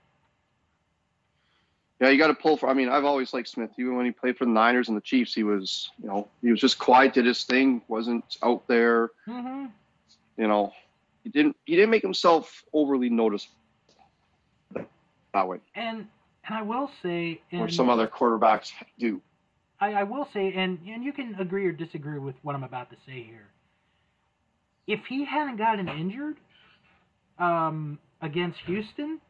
[2.00, 2.68] yeah, you got to pull for.
[2.68, 3.70] I mean, I've always liked Smith.
[3.78, 6.50] Even when he played for the Niners and the Chiefs, he was, you know, he
[6.50, 9.10] was just quiet, did his thing, wasn't out there.
[9.26, 9.66] hmm
[10.36, 10.72] You know,
[11.22, 13.54] he didn't he didn't make himself overly noticeable
[15.32, 16.06] that way, And
[16.46, 19.20] and I will say, and or some other quarterbacks do.
[19.80, 22.90] I, I will say, and and you can agree or disagree with what I'm about
[22.90, 23.48] to say here.
[24.86, 26.36] If he hadn't gotten injured
[27.38, 29.20] um, against Houston,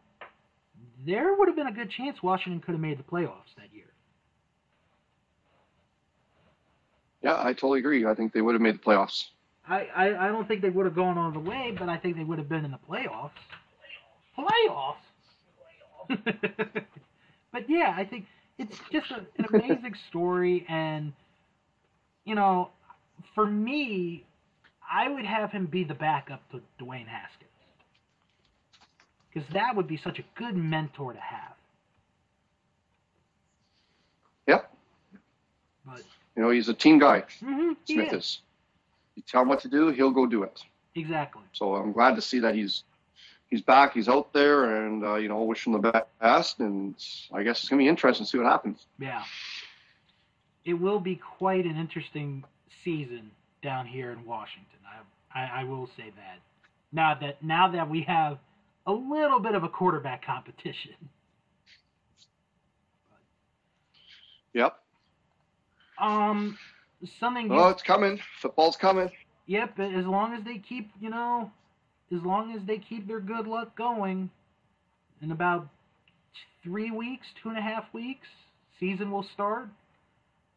[1.07, 3.85] there would have been a good chance Washington could have made the playoffs that year.
[7.23, 8.07] Yeah, I totally agree.
[8.07, 9.27] I think they would have made the playoffs.
[9.69, 12.17] I, I, I don't think they would have gone all the way, but I think
[12.17, 13.31] they would have been in the playoffs.
[14.37, 14.97] Playoffs.
[17.53, 18.27] but yeah, I think
[18.59, 21.13] it's just a, an amazing story, and
[22.25, 22.71] you know,
[23.35, 24.25] for me,
[24.91, 27.51] I would have him be the backup to Dwayne Haskins
[29.33, 31.57] because that would be such a good mentor to have.
[34.47, 34.71] Yep.
[35.85, 36.05] But
[36.37, 37.25] You know, he's a team guy.
[37.43, 38.13] mhm, Smith is.
[38.13, 38.41] is.
[39.17, 40.63] You tell him what to do, he'll go do it.
[40.95, 41.43] exactly.
[41.53, 42.85] So I'm glad to see that he's
[43.51, 46.61] he's back, he's out there, and uh, you know, wish him the best.
[46.61, 46.95] And
[47.33, 48.87] I guess it's gonna be interesting to see what happens.
[48.99, 49.23] Yeah.
[50.65, 52.45] It will be quite an interesting
[52.85, 53.31] season
[53.63, 54.79] down here in Washington.
[55.35, 56.39] I, I, I will say that.
[56.93, 58.39] Now that now that we have
[58.87, 60.95] a little bit of a quarterback competition.
[64.53, 64.77] Yep.
[66.01, 66.59] Um,
[67.21, 67.51] something.
[67.53, 68.21] Oh, it's coming.
[68.41, 69.11] Football's coming.
[69.47, 69.79] Yep.
[69.79, 71.51] As long as they keep, you know,
[72.15, 74.31] as long as they keep their good luck going,
[75.23, 75.69] in about
[76.63, 78.27] three weeks, two and a half weeks,
[78.79, 79.69] season will start.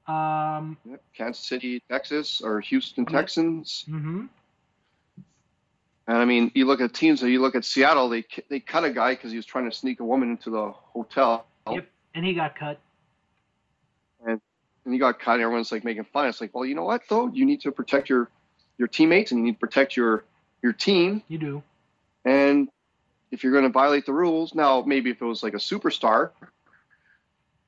[0.07, 0.77] Um.
[0.85, 1.01] Yep.
[1.15, 3.05] Kansas City, Texas, or Houston.
[3.05, 3.85] Texans.
[3.87, 4.25] hmm
[6.07, 7.21] And I mean, you look at teams.
[7.21, 8.09] You look at Seattle.
[8.09, 10.71] They they cut a guy because he was trying to sneak a woman into the
[10.71, 11.45] hotel.
[11.71, 11.87] Yep.
[12.15, 12.79] And he got cut.
[14.25, 14.41] and
[14.93, 15.35] he got cut.
[15.35, 16.27] And everyone's like making fun.
[16.27, 17.29] It's like, well, you know what though?
[17.29, 18.29] You need to protect your
[18.77, 20.25] your teammates and you need to protect your
[20.63, 21.21] your team.
[21.27, 21.63] You do.
[22.25, 22.69] And
[23.31, 26.31] if you're going to violate the rules, now maybe if it was like a superstar,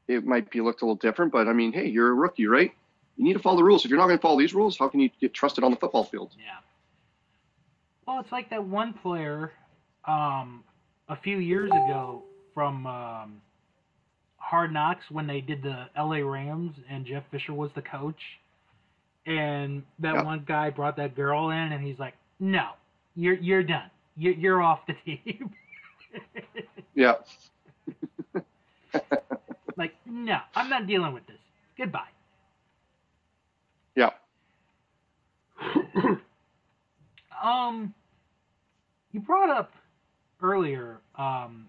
[0.08, 1.31] it might be looked a little different.
[1.31, 2.71] But I mean, hey, you're a rookie, right?
[3.17, 3.86] You need to follow the rules.
[3.86, 5.77] If you're not going to follow these rules, how can you get trusted on the
[5.77, 6.31] football field?
[6.38, 6.58] Yeah.
[8.08, 9.51] Well, it's like that one player
[10.05, 10.63] um,
[11.10, 13.41] a few years ago from um,
[14.38, 18.21] Hard Knocks when they did the LA Rams and Jeff Fisher was the coach.
[19.25, 20.21] And that Yeah.
[20.21, 22.71] one guy brought that girl in and he's like, no,
[23.15, 23.89] you're, you're done.
[24.17, 25.51] You're, you're off the team.
[26.93, 27.15] Yeah.
[29.78, 31.38] like, no, I'm not dealing with this.
[31.78, 32.08] Goodbye.
[33.95, 34.12] Yeah.
[37.43, 37.93] Um,
[39.12, 39.73] you brought up
[40.41, 41.67] earlier um,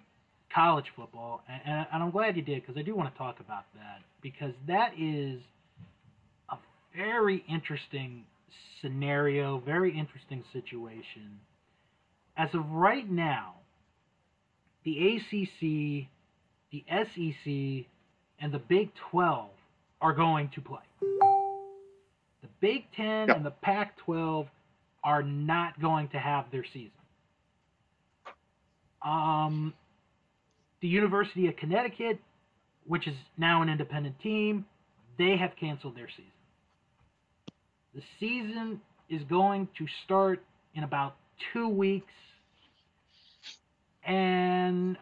[0.54, 3.40] college football, and, and, and I'm glad you did because I do want to talk
[3.40, 5.40] about that because that is
[6.50, 6.56] a
[6.96, 8.24] very interesting
[8.80, 11.40] scenario, very interesting situation.
[12.36, 13.54] As of right now,
[14.84, 16.08] the ACC,
[16.70, 17.86] the SEC,
[18.40, 19.48] and the Big 12
[20.00, 20.82] are going to play.
[21.00, 23.36] The Big 10 Yep.
[23.36, 24.46] and the Pac 12
[25.02, 26.90] are not going to have their season.
[29.02, 29.72] Um,
[30.80, 32.18] the University of Connecticut,
[32.86, 34.66] which is now an independent team,
[35.18, 36.30] they have canceled their season.
[37.96, 41.16] The season is going to start in about
[41.52, 42.12] two weeks,
[44.04, 44.98] and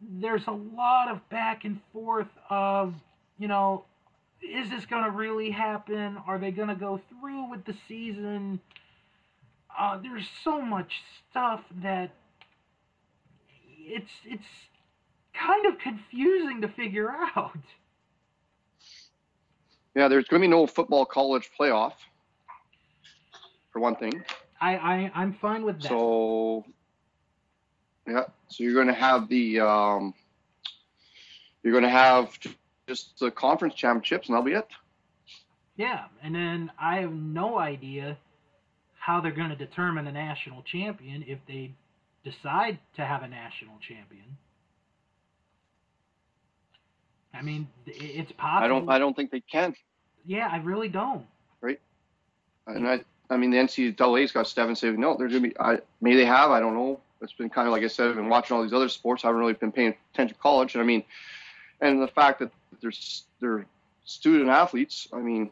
[0.00, 2.94] there's a lot of back and forth of,
[3.38, 3.84] you know,
[4.40, 6.16] is this going to really happen?
[6.26, 8.60] Are they going to go through with the season?
[9.78, 12.12] Uh, there's so much stuff that
[13.78, 14.46] it's it's
[15.34, 17.58] kind of confusing to figure out.
[19.94, 20.08] Yeah.
[20.08, 21.92] There's going to be no football college playoff,
[23.78, 24.24] for one thing.
[24.60, 25.88] I, I I'm fine with that.
[25.88, 26.64] So,
[28.06, 28.24] yeah.
[28.48, 30.14] So you're going to have the um,
[31.62, 32.36] you're going to have
[32.88, 34.66] just the conference championships, and that'll be it.
[35.76, 38.18] Yeah, and then I have no idea
[38.98, 41.72] how they're going to determine a national champion if they
[42.24, 44.36] decide to have a national champion.
[47.32, 48.64] I mean, it's possible.
[48.64, 48.90] I don't.
[48.90, 49.74] I don't think they can.
[50.26, 51.26] Yeah, I really don't.
[51.60, 51.80] Right.
[52.66, 53.04] And I.
[53.30, 55.16] I mean, the NCAA's got Stephen saying no.
[55.16, 55.58] They're going to be.
[55.58, 56.50] I may they have.
[56.50, 57.00] I don't know.
[57.20, 58.08] It's been kind of like I said.
[58.08, 59.24] I've been watching all these other sports.
[59.24, 60.74] I haven't really been paying attention to college.
[60.74, 61.04] And I mean,
[61.80, 63.66] and the fact that there's they're
[64.04, 65.08] student athletes.
[65.12, 65.50] I mean,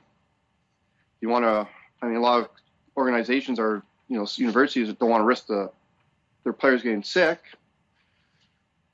[1.20, 1.68] you want to.
[2.02, 2.48] I mean, a lot of
[2.96, 5.70] organizations are you know universities that don't want to risk the
[6.44, 7.40] their players getting sick.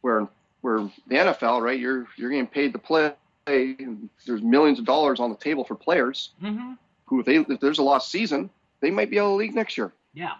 [0.00, 0.26] Where
[0.62, 1.78] where the NFL, right?
[1.78, 3.12] You're you're getting paid to play.
[3.44, 6.74] And there's millions of dollars on the table for players mm-hmm.
[7.06, 8.50] who, if they if there's a lost season,
[8.82, 9.94] they might be out of the league next year.
[10.14, 10.34] Yeah.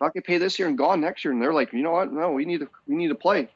[0.00, 2.12] Not get paid this year and gone next year, and they're like, you know what?
[2.12, 3.50] No, we need to we need to play.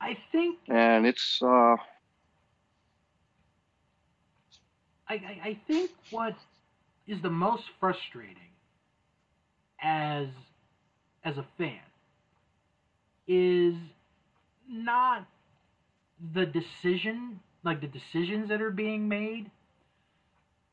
[0.00, 0.58] I think.
[0.68, 1.42] And it's.
[1.42, 1.76] uh
[5.08, 6.36] I, I, I think what
[7.06, 8.50] is the most frustrating
[9.82, 10.28] as
[11.24, 11.80] as a fan
[13.26, 13.74] is
[14.68, 15.26] not
[16.34, 19.50] the decision, like the decisions that are being made,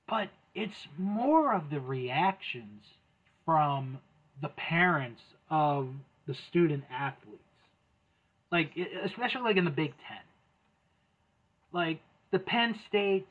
[0.07, 2.83] but it's more of the reactions
[3.45, 3.99] from
[4.41, 5.89] the parents of
[6.27, 7.37] the student athletes.
[8.51, 8.71] Like,
[9.05, 10.17] especially like in the Big Ten.
[11.71, 13.27] Like, the Penn State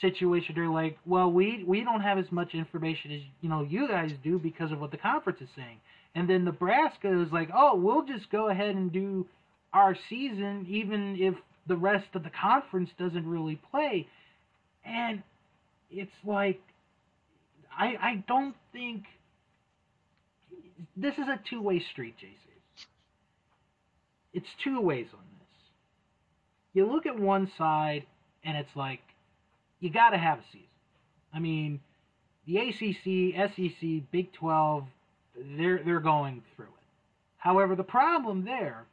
[0.00, 3.86] situation, they're like, well, we, we don't have as much information as, you know, you
[3.86, 5.78] guys do because of what the conference is saying.
[6.14, 9.26] And then Nebraska is like, oh, we'll just go ahead and do
[9.72, 11.34] our season even if
[11.66, 14.08] the rest of the conference doesn't really play.
[14.84, 15.22] And
[15.90, 16.60] it's like,
[17.76, 19.04] I, I don't think
[20.96, 22.86] this is a two way street, JC.
[24.32, 25.58] It's two ways on this.
[26.72, 28.06] You look at one side,
[28.44, 29.00] and it's like,
[29.80, 30.66] you got to have a season.
[31.32, 31.80] I mean,
[32.46, 34.84] the ACC, SEC, Big 12,
[35.56, 36.70] they're they're going through it.
[37.38, 38.84] However, the problem there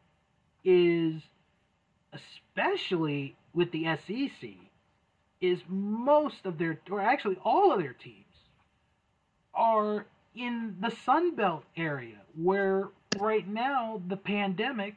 [0.63, 1.21] is,
[2.13, 4.49] especially with the SEC,
[5.41, 8.23] is most of their, or actually all of their teams,
[9.54, 14.95] are in the Sun Belt area, where right now the pandemic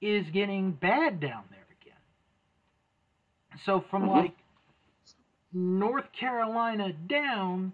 [0.00, 1.98] is getting bad down there again.
[3.64, 4.10] So from mm-hmm.
[4.10, 4.36] like
[5.52, 7.72] North Carolina down,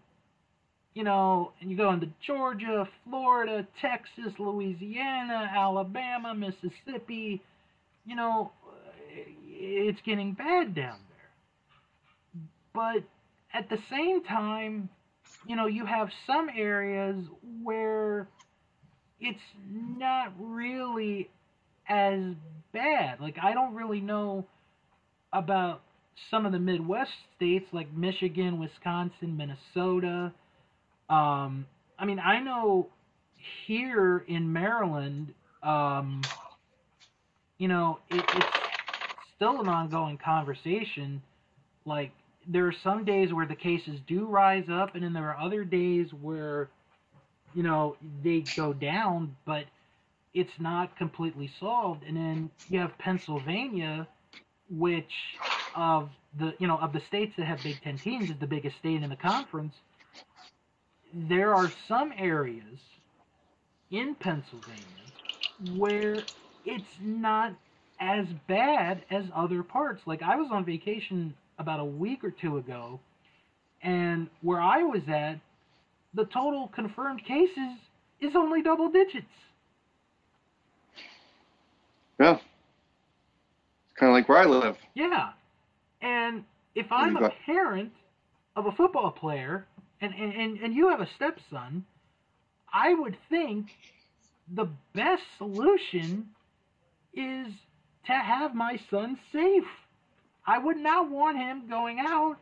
[0.95, 7.43] you know, and you go into Georgia, Florida, Texas, Louisiana, Alabama, Mississippi,
[8.05, 8.53] you know,
[9.47, 11.10] it's getting bad down there.
[12.73, 13.03] But
[13.53, 14.89] at the same time,
[15.47, 17.25] you know, you have some areas
[17.63, 18.29] where
[19.21, 21.29] it's not really
[21.89, 22.21] as
[22.73, 23.21] bad.
[23.21, 24.47] Like, I don't really know
[25.33, 25.83] about
[26.31, 30.33] some of the Midwest states like Michigan, Wisconsin, Minnesota.
[31.09, 31.67] Um,
[31.99, 32.89] I mean, I know
[33.67, 36.23] here in Maryland, um,
[37.59, 38.59] you know, it, it's
[39.37, 41.23] still an ongoing conversation.
[41.85, 42.13] Like,
[42.51, 45.65] there are some days where the cases do rise up, and then there are other
[45.65, 46.71] days where,
[47.55, 49.65] you know, they go down, but
[50.35, 52.05] it's not completely solved.
[52.05, 54.09] And then you have Pennsylvania,
[54.71, 55.13] which
[55.75, 58.79] of the you know of the states that have Big Ten teams is the biggest
[58.79, 59.75] state in the conference
[61.15, 62.81] there are some areas
[63.91, 64.85] in Pennsylvania
[65.77, 66.17] where
[66.65, 67.55] it's not
[68.01, 70.03] as bad as other parts.
[70.07, 72.99] Like I was on vacation about a week or two ago,
[73.83, 75.39] and where I was at,
[76.15, 77.79] the total confirmed cases
[78.21, 79.27] is only double digits.
[82.19, 82.33] Yeah.
[82.35, 84.77] It's kind of like where I live.
[84.95, 85.31] Yeah.
[86.03, 86.45] And
[86.75, 87.93] if I'm a parent
[88.57, 89.67] of a football player
[90.01, 91.85] and, and, and you have a stepson,
[92.73, 93.67] I would think
[94.55, 96.27] the best solution
[97.15, 97.47] is
[98.07, 99.65] to have my son safe.
[100.47, 102.37] I would not want him going out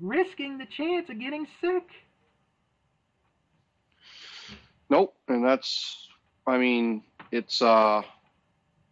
[0.00, 1.88] risking the chance of getting sick.
[4.88, 6.08] Nope, and that's
[6.46, 8.02] I mean, it's uh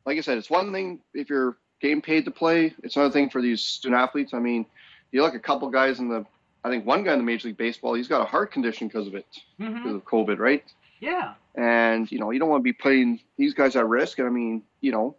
[0.07, 2.75] like I said, it's one thing if you're getting paid to play.
[2.83, 4.33] It's another thing for these student athletes.
[4.33, 4.67] I mean,
[5.13, 6.25] you look a couple guys in the
[6.65, 9.07] I think one guy in the Major League Baseball, he's got a heart condition because
[9.07, 9.27] of it,
[9.61, 9.75] mm-hmm.
[9.75, 10.65] because of COVID, right?
[11.01, 11.35] Yeah.
[11.55, 14.19] And you know, you don't want to be putting these guys at risk.
[14.19, 15.17] And I mean, you know,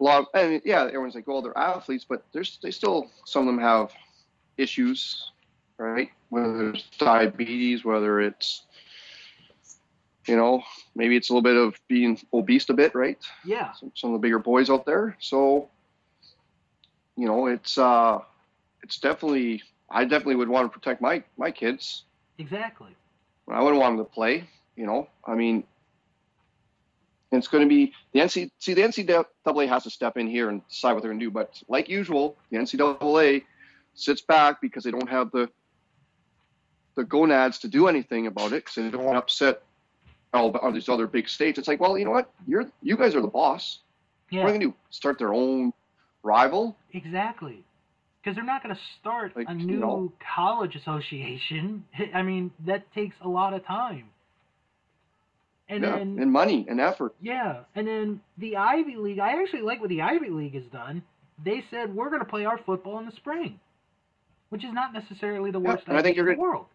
[0.00, 0.20] a lot.
[0.20, 3.54] Of, I mean, yeah, everyone's like, well, they're athletes, but there's they still some of
[3.54, 3.92] them have
[4.56, 5.30] issues
[5.78, 6.10] right?
[6.28, 8.64] Whether it's diabetes, whether it's
[10.26, 10.62] you know,
[10.94, 13.18] maybe it's a little bit of being obese a bit, right?
[13.44, 13.72] Yeah.
[13.74, 15.18] Some, some of the bigger boys out there.
[15.20, 15.68] So,
[17.14, 18.20] you know, it's uh,
[18.82, 22.04] it's definitely I definitely would want to protect my my kids.
[22.38, 22.96] Exactly.
[23.48, 24.48] I wouldn't want them to play.
[24.76, 25.64] You know, I mean,
[27.36, 28.50] it's going to be the NC.
[28.58, 31.30] See, the NCAA has to step in here and decide what they're going to do.
[31.30, 33.44] But like usual, the NCAA
[33.94, 35.48] sits back because they don't have the
[36.96, 39.62] the gonads to do anything about it because they don't want to upset
[40.32, 41.58] all, all these other big states.
[41.58, 42.30] It's like, well, you know what?
[42.46, 43.80] You're you guys are the boss.
[44.30, 44.40] Yeah.
[44.40, 44.82] What are they going to do?
[44.90, 45.72] Start their own
[46.22, 46.76] rival?
[46.92, 47.64] Exactly.
[48.22, 50.12] Because they're not going to start Like, a you new know.
[50.34, 51.84] college association.
[52.14, 54.04] I mean, that takes a lot of time.
[55.68, 57.14] And yeah, then, and money and effort.
[57.22, 59.18] yeah, and then the Ivy League.
[59.18, 61.02] I actually like what the Ivy League has done.
[61.42, 63.58] They said we're going to play our football in the spring,
[64.50, 66.66] which is not necessarily the Yeah, worst and I think you're in the world.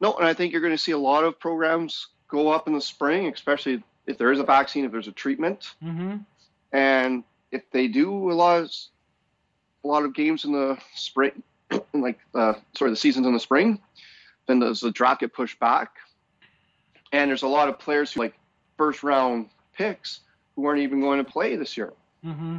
[0.00, 2.74] No, and I think you're going to see a lot of programs go up in
[2.74, 6.16] the spring, especially if there is a vaccine, if there's a treatment, Mm-hmm.
[6.72, 8.70] and if they do a lot of
[9.84, 11.42] a lot of games in the spring,
[11.94, 13.80] like uh, sorry, the seasons in the spring,
[14.46, 15.94] then does the draft get pushed back?
[17.12, 18.34] And there's a lot of players who like
[18.76, 20.20] first round picks
[20.56, 21.92] who aren't even going to play this year
[22.24, 22.58] Mm-hmm.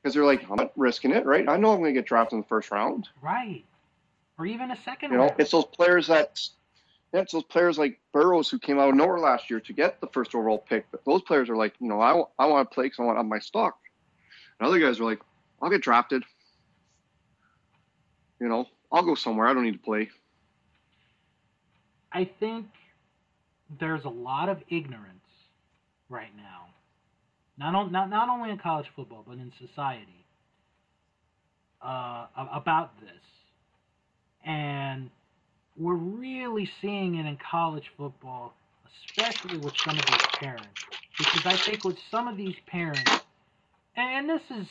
[0.00, 1.48] because they're like, I'm not risking it, right?
[1.48, 3.08] I know I'm going to get drafted in the first round.
[3.20, 3.64] Right.
[4.38, 5.40] Or even a second You know, round.
[5.40, 6.40] it's those players that
[7.12, 10.00] yeah, it's those players like Burrows who came out of nowhere last year to get
[10.00, 10.86] the first overall pick.
[10.90, 13.16] But those players are like, you know, I, I want to play because I want
[13.16, 13.78] to have my stock.
[14.60, 15.20] And other guys are like,
[15.62, 16.22] I'll get drafted.
[18.40, 19.46] You know, I'll go somewhere.
[19.48, 20.10] I don't need to play.
[22.12, 22.66] I think
[23.80, 25.12] there's a lot of ignorance
[26.08, 26.66] right now.
[27.58, 30.26] Not, on, not, not only in college football, but in society
[31.82, 33.10] uh, about this.
[34.44, 35.10] And
[35.76, 38.54] we're really seeing it in college football,
[39.08, 40.84] especially with some of these parents.
[41.18, 43.10] Because I think with some of these parents,
[43.96, 44.66] and this is,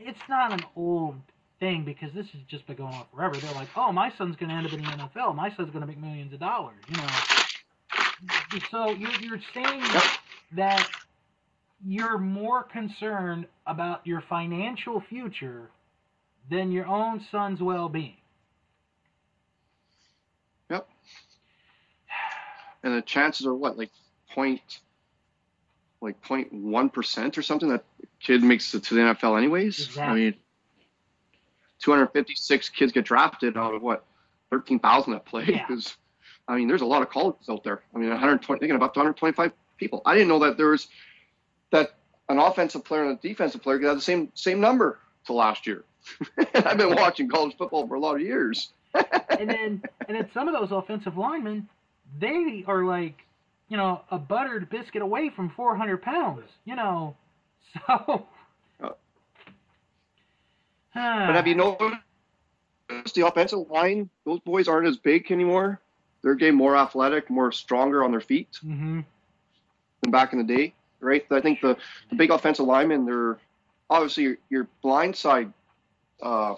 [0.00, 1.16] it's not an old
[1.60, 3.36] thing because this has just been going on forever.
[3.36, 5.36] They're like, oh, my son's going to end up in the NFL.
[5.36, 6.76] My son's going to make millions of dollars.
[6.88, 7.06] You know.
[8.70, 10.02] So you're, you're saying Yep.
[10.52, 10.88] that
[11.84, 15.70] you're more concerned about your financial future
[16.50, 18.16] than your own son's well-being.
[20.70, 20.88] Yep.
[22.82, 23.90] And the chances are what, like
[24.30, 24.80] point,
[26.00, 27.84] like point one percent or something that
[28.20, 29.96] kid makes it to the NFL anyways.
[29.98, 30.34] I mean,
[31.80, 34.04] 256 kids get drafted out of what,
[34.50, 35.44] 13,000 that play.
[35.48, 35.66] Yeah.
[36.52, 37.80] I mean, there's a lot of colleges out there.
[37.94, 40.02] I mean, 120, thinking about 125 people.
[40.04, 40.86] I didn't know that there was
[41.70, 41.94] that
[42.28, 45.66] an offensive player and a defensive player could have the same same number to last
[45.66, 45.82] year.
[46.54, 48.70] I've been watching college football for a lot of years.
[48.94, 51.68] and then and then some of those offensive linemen,
[52.20, 53.18] they are like,
[53.68, 56.44] you know, a buttered biscuit away from 400 pounds.
[56.66, 57.16] You know,
[57.86, 58.26] so.
[60.94, 61.94] But have you noticed
[63.14, 64.10] the offensive line?
[64.26, 65.80] Those boys aren't as big anymore.
[66.22, 69.00] They're getting more athletic, more stronger on their feet hmm
[70.02, 71.24] than back in the day, right?
[71.30, 71.76] I think the,
[72.10, 73.38] the big offensive linemen, they're
[73.88, 75.52] obviously your, your blind side,
[76.22, 76.54] uh,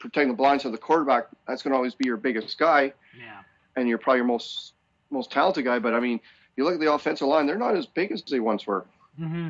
[0.00, 1.26] protecting the blind side of the quarterback.
[1.46, 3.42] That's going to always be your biggest guy, Yeah.
[3.76, 4.72] and you're probably your most
[5.10, 5.78] most talented guy.
[5.78, 6.20] But I mean,
[6.56, 8.86] you look at the offensive line; they're not as big as they once were.
[9.16, 9.48] hmm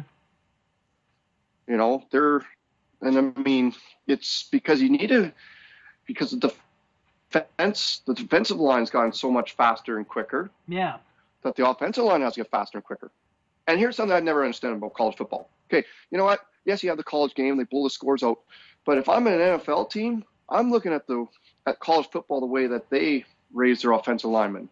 [1.68, 2.42] You know, they're,
[3.00, 3.74] and I mean,
[4.06, 5.32] it's because you need to,
[6.06, 6.52] because of the
[7.30, 10.98] defense, the defensive line's gotten so much faster and quicker Yeah.
[11.42, 13.10] that the offensive line has to get faster and quicker.
[13.66, 15.48] And here's something I've never understand about college football.
[15.72, 16.40] Okay, you know what?
[16.64, 18.40] Yes, you have the college game; they blow the scores out.
[18.84, 21.26] But if I'm in an NFL team, I'm looking at the
[21.66, 24.68] at college football the way that they raise their offensive linemen,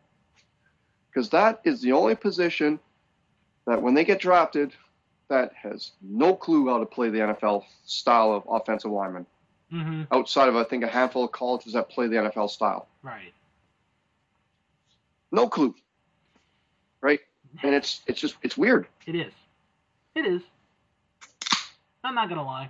[1.11, 2.81] because that is the only position
[3.67, 4.73] that when they get drafted,
[5.29, 9.27] that has no clue how to play the NFL style of offensive lineman.
[9.71, 13.33] Hmm Outside of I think a handful of colleges that play the NFL style, Right.
[15.31, 15.75] no clue.
[17.01, 17.21] Right?
[17.63, 18.87] And it's it's just it's weird.
[19.07, 19.33] It is.
[20.15, 20.43] It is.
[22.05, 22.69] I'm not gonna lie.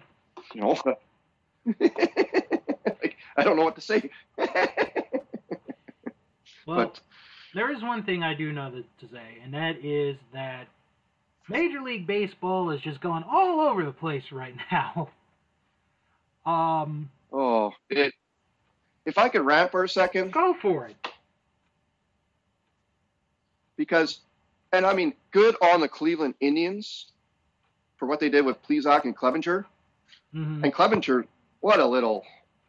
[0.55, 0.77] you know
[1.81, 4.09] like, i don't know what to say
[6.67, 7.01] Well, but
[7.55, 10.67] there is one thing I do know that, to say, and that is that
[11.49, 15.09] Major League Baseball is just going all over the place right now.
[16.49, 18.15] Um, oh it
[19.05, 20.97] if i could rant for a second go for it.
[23.77, 24.21] because
[24.73, 27.07] and i mean good on the cleveland indians
[27.97, 29.67] for what they did with Plesac and Clevinger
[30.33, 31.27] hmm and Clevinger
[31.61, 32.25] what a little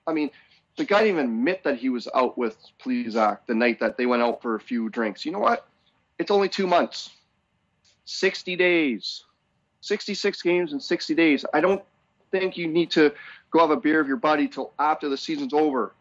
[0.06, 0.30] i mean
[0.80, 4.06] the guy didn't even admit that he was out with Plesac the night that they
[4.06, 5.26] went out for a few drinks.
[5.26, 5.68] You know what?
[6.18, 7.10] It's only two months,
[8.06, 9.26] 60 days,
[9.82, 11.44] 66 games in 60 days.
[11.54, 11.84] I don't
[12.32, 13.12] think you need to
[13.52, 15.94] go have a beer with your buddy till after the season's over.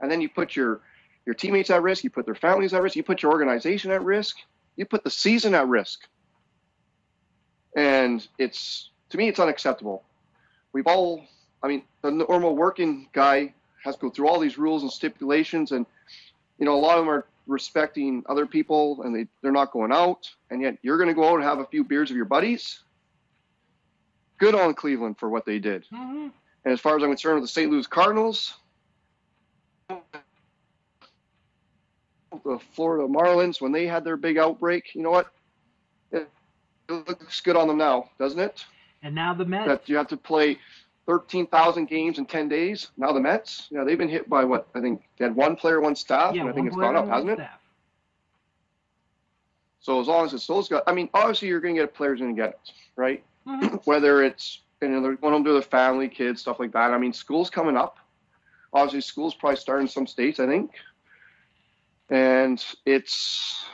[0.00, 0.80] And then you put your
[1.26, 4.02] your teammates at risk, you put their families at risk, you put your organization at
[4.02, 4.38] risk,
[4.76, 6.00] you put the season at risk.
[7.76, 10.04] And it's to me it's unacceptable.
[10.72, 11.24] We've all
[11.62, 15.72] I mean, the normal working guy has to go through all these rules and stipulations
[15.72, 15.86] and
[16.58, 19.92] you know, a lot of them are respecting other people and they, they're not going
[19.92, 22.26] out and yet you're going to go out and have a few beers with your
[22.26, 22.80] buddies
[24.38, 26.28] good on cleveland for what they did Mm-hmm.
[26.68, 28.52] And as far as i'm concerned with the st louis cardinals
[32.44, 35.32] the florida marlins when they had their big outbreak you know what
[36.12, 36.28] it,
[36.88, 38.64] it looks good on them now doesn't it
[39.02, 39.66] And now the Mets.
[39.66, 40.58] that you have to play
[41.06, 42.88] 13,000 games in 10 days.
[42.98, 44.68] Now the Mets, yeah, they've been hit by what?
[44.74, 47.08] I think they had one player, one staff, yeah, and I think it's gone up,
[47.08, 47.36] hasn't it?
[47.36, 47.60] staff.
[49.80, 52.20] So as long as it's those guys, I mean, obviously you're going to get players
[52.20, 53.24] going to get it, right?
[53.46, 53.80] Mhm.
[53.86, 56.92] Whether it's you know they're going home to their family, kids, stuff like that.
[56.92, 57.98] I mean, school's coming up.
[58.72, 60.72] Obviously, school's probably starting in some states, I think.
[62.10, 63.64] And it's,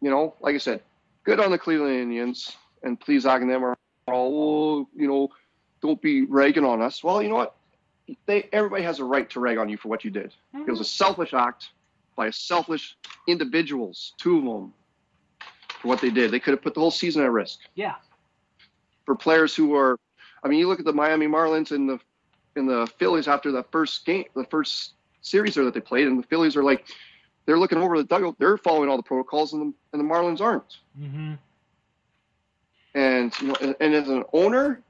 [0.00, 0.82] you know, like I said,
[1.24, 3.76] good on the Cleveland Indians, and Plesac and them are
[4.08, 5.28] all, oh, you know,
[5.82, 7.02] don't be ragging on us.
[7.02, 7.56] Well, you know what?
[8.26, 10.32] They everybody has a right to rag on you for what you did.
[10.54, 10.84] It was a mm-hmm.
[10.84, 11.70] selfish act
[12.14, 12.96] by selfish
[13.26, 14.72] individuals, two of them,
[15.80, 16.30] for what they did.
[16.30, 17.96] They could have put the whole season at risk Yeah.
[19.04, 19.98] for players who are.
[20.42, 21.98] I mean, you look at the Miami Marlins and the
[22.56, 26.18] in the Phillies after the first game, the first series there that they played, and
[26.18, 26.86] the Phillies are like
[27.44, 30.40] they're looking over the dugout, they're following all the protocols, and the, and the Marlins
[30.40, 30.78] aren't.
[30.98, 31.34] Mm-hmm.
[32.94, 34.82] And you know, and, and as an owner,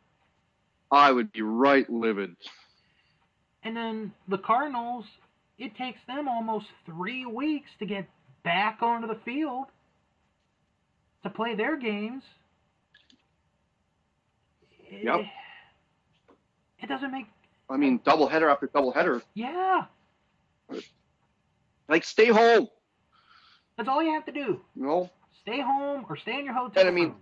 [0.90, 2.36] I would be right livid.
[3.64, 5.05] And then the Cardinals,
[5.59, 8.09] it takes them almost three weeks to get
[8.44, 9.66] back onto the field
[11.24, 12.22] to play their games.
[14.91, 15.20] Yep.
[16.80, 17.26] It, doesn't make.
[17.68, 19.22] I mean, double header after double header.
[19.34, 19.84] Yeah.
[21.89, 22.68] Like, stay home.
[23.76, 24.61] That's all you have to do.
[24.74, 25.11] You know,
[25.43, 27.14] Stay home or stay in your hotel And I mean-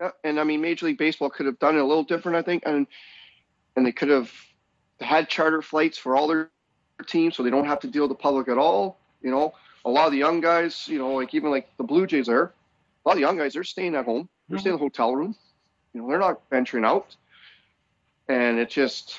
[0.00, 2.42] Yeah, and I mean, Major League Baseball could have done it a little different, I
[2.42, 2.86] think, and
[3.76, 4.30] and they could have
[5.00, 6.50] had charter flights for all their
[7.06, 8.98] teams, so they don't have to deal with the public at all.
[9.22, 9.54] You know,
[9.84, 12.42] a lot of the young guys, you know, like even like the Blue Jays there,
[12.44, 14.60] a lot of the young guys, they're staying at home, they're Mhm.
[14.60, 15.34] staying in the hotel room.
[15.92, 17.16] You know, they're not venturing out,
[18.28, 19.18] and it just,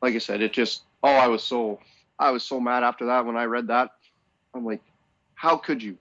[0.00, 1.78] like I said, it just, oh, I was so,
[2.18, 3.90] I was so mad after that when I read that.
[4.54, 4.80] I'm like,
[5.34, 5.96] how could you?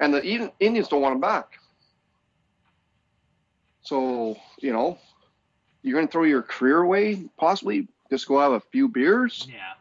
[0.00, 0.24] And the
[0.60, 1.58] Indians don't want him back.
[3.82, 4.98] So, you know,
[5.82, 9.74] you're going to throw your career away, possibly just go have a few beers Yeah.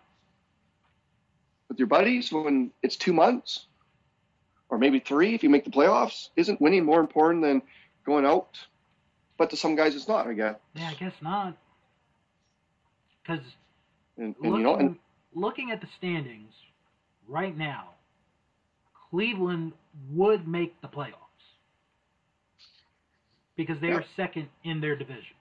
[1.67, 3.65] with your buddies when it's two months
[4.69, 6.29] or maybe three if you make the playoffs.
[6.35, 7.61] Isn't winning more important than
[8.09, 8.57] going out?
[9.37, 10.55] But to some guys, it's not, I guess.
[10.75, 11.55] Yeah, I guess not.
[13.21, 13.45] Because
[14.17, 14.97] And, and looking, you know, and
[15.33, 16.53] looking at the standings
[17.27, 17.91] right now,
[19.09, 19.73] Cleveland
[20.11, 21.13] would make the playoffs
[23.55, 25.35] because they are second in their division.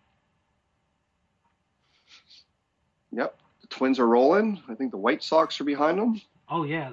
[3.13, 4.61] yep, the Twins are rolling.
[4.69, 6.21] I think the White Sox are behind them.
[6.49, 6.93] Oh yeah,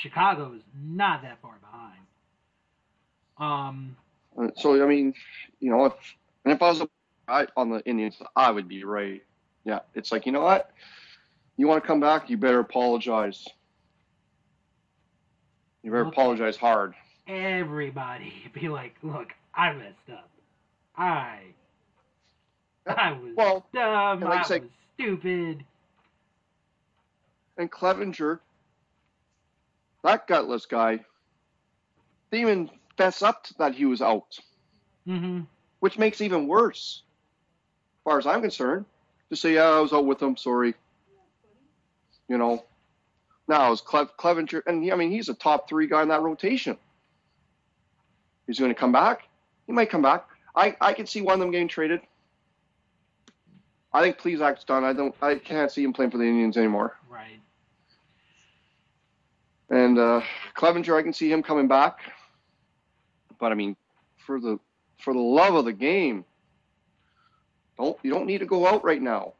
[0.00, 1.98] Chicago is not that far behind.
[3.38, 3.96] Um,
[4.42, 5.14] Uh, so I mean,
[5.60, 5.92] you know, if
[6.44, 6.88] and if I was a,
[7.28, 9.22] I, on the Indians, I would be right.
[9.64, 10.70] Yeah, it's like you know what,
[11.56, 13.46] you want to come back, you better apologize.
[15.82, 16.94] You better apologize hard.
[17.26, 20.28] everybody be like, "Look, I messed up.
[20.96, 21.38] I,
[22.86, 24.20] I was Well, dumb.
[24.20, 24.68] like I say- was
[24.98, 25.64] stupid."
[27.58, 28.40] and Clevinger,
[30.02, 31.00] that gutless guy,
[32.32, 34.38] even fess up that he was out,
[35.06, 35.40] hmm
[35.80, 37.02] which makes it even worse.
[38.00, 38.86] As far as I'm concerned,
[39.30, 40.74] To say, yeah, I was out with him, sorry.
[42.28, 42.64] You know,
[43.48, 46.22] now it's Cle- Clevinger, and he, I mean, he's a top three guy in that
[46.22, 46.76] rotation.
[48.46, 49.28] He's going to come back.
[49.66, 50.26] He might come back.
[50.54, 52.00] I, I can see one of them getting traded.
[53.92, 54.84] I think Please Plesac's done.
[54.84, 55.14] I don't.
[55.20, 56.96] I can't see him playing for the Indians anymore.
[57.10, 57.40] Right.
[59.70, 60.22] And uh,
[60.56, 61.98] Clevinger, I can see him coming back.
[63.42, 63.74] But I mean,
[64.24, 64.60] for the
[64.98, 66.24] for the love of the game,
[67.76, 69.32] don't you don't need to go out right now.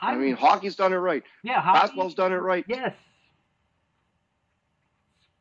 [0.00, 1.22] I, mean, hockey's done it right.
[1.42, 2.64] yeah, hockey, Basketball's done it right.
[2.66, 2.94] Yes.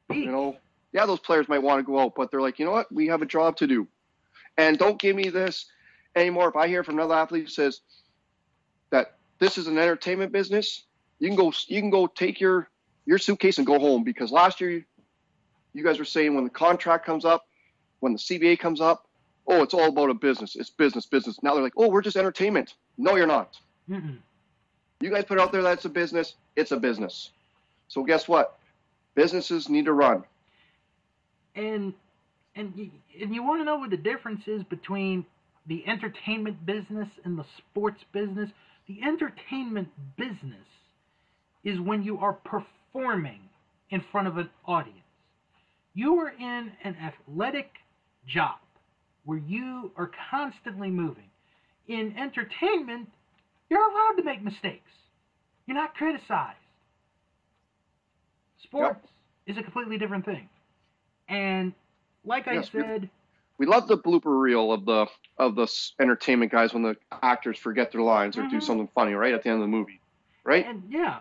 [0.10, 0.26] Speak.
[0.26, 0.58] You know,
[0.92, 2.92] yeah, those players might want to go out, but they're like, you know what?
[2.92, 3.88] We have a job to do.
[4.58, 5.68] And don't give me this
[6.18, 6.50] anymore.
[6.50, 7.80] If I hear from another athlete who says
[8.90, 10.84] that this is an entertainment business,
[11.20, 12.68] you can go you can go take your
[13.06, 14.86] your suitcase and go home because last year
[15.74, 17.48] you guys were saying when the contract comes up,
[18.00, 19.08] when the CBA comes up,
[19.48, 20.56] oh, it's all about a business.
[20.56, 21.42] It's business, business.
[21.44, 22.76] Now they're like, oh, we're just entertainment.
[22.98, 23.58] No, you're not.
[23.90, 24.18] Mm-mm.
[25.02, 26.36] You guys put out there that it's a business.
[26.56, 27.32] It's a business.
[27.88, 28.60] So guess what?
[29.16, 30.24] Businesses need to run.
[31.56, 31.94] And
[32.56, 32.92] and you,
[33.22, 35.26] and you want to know what the difference is between
[35.68, 38.50] the entertainment business and the sports business?
[38.88, 40.66] The entertainment business
[41.64, 43.40] is when you are performing
[43.92, 44.98] in front of an audience.
[46.00, 47.80] You are in an athletic
[48.26, 48.60] job
[49.26, 51.30] where you are constantly moving.
[51.90, 53.10] In entertainment,
[53.70, 54.92] you're allowed to make mistakes.
[55.68, 56.58] You're not criticized.
[58.64, 59.10] Sports
[59.46, 60.48] is a completely different thing.
[61.28, 61.74] And
[62.24, 63.10] like I Yes, we- said,
[63.58, 65.68] We love the blooper reel of the of the
[66.00, 68.62] entertainment guys when the actors forget their lines or do Mhm.
[68.62, 70.00] something funny right at the end of the movie,
[70.46, 70.66] right?
[70.66, 71.20] And yeah,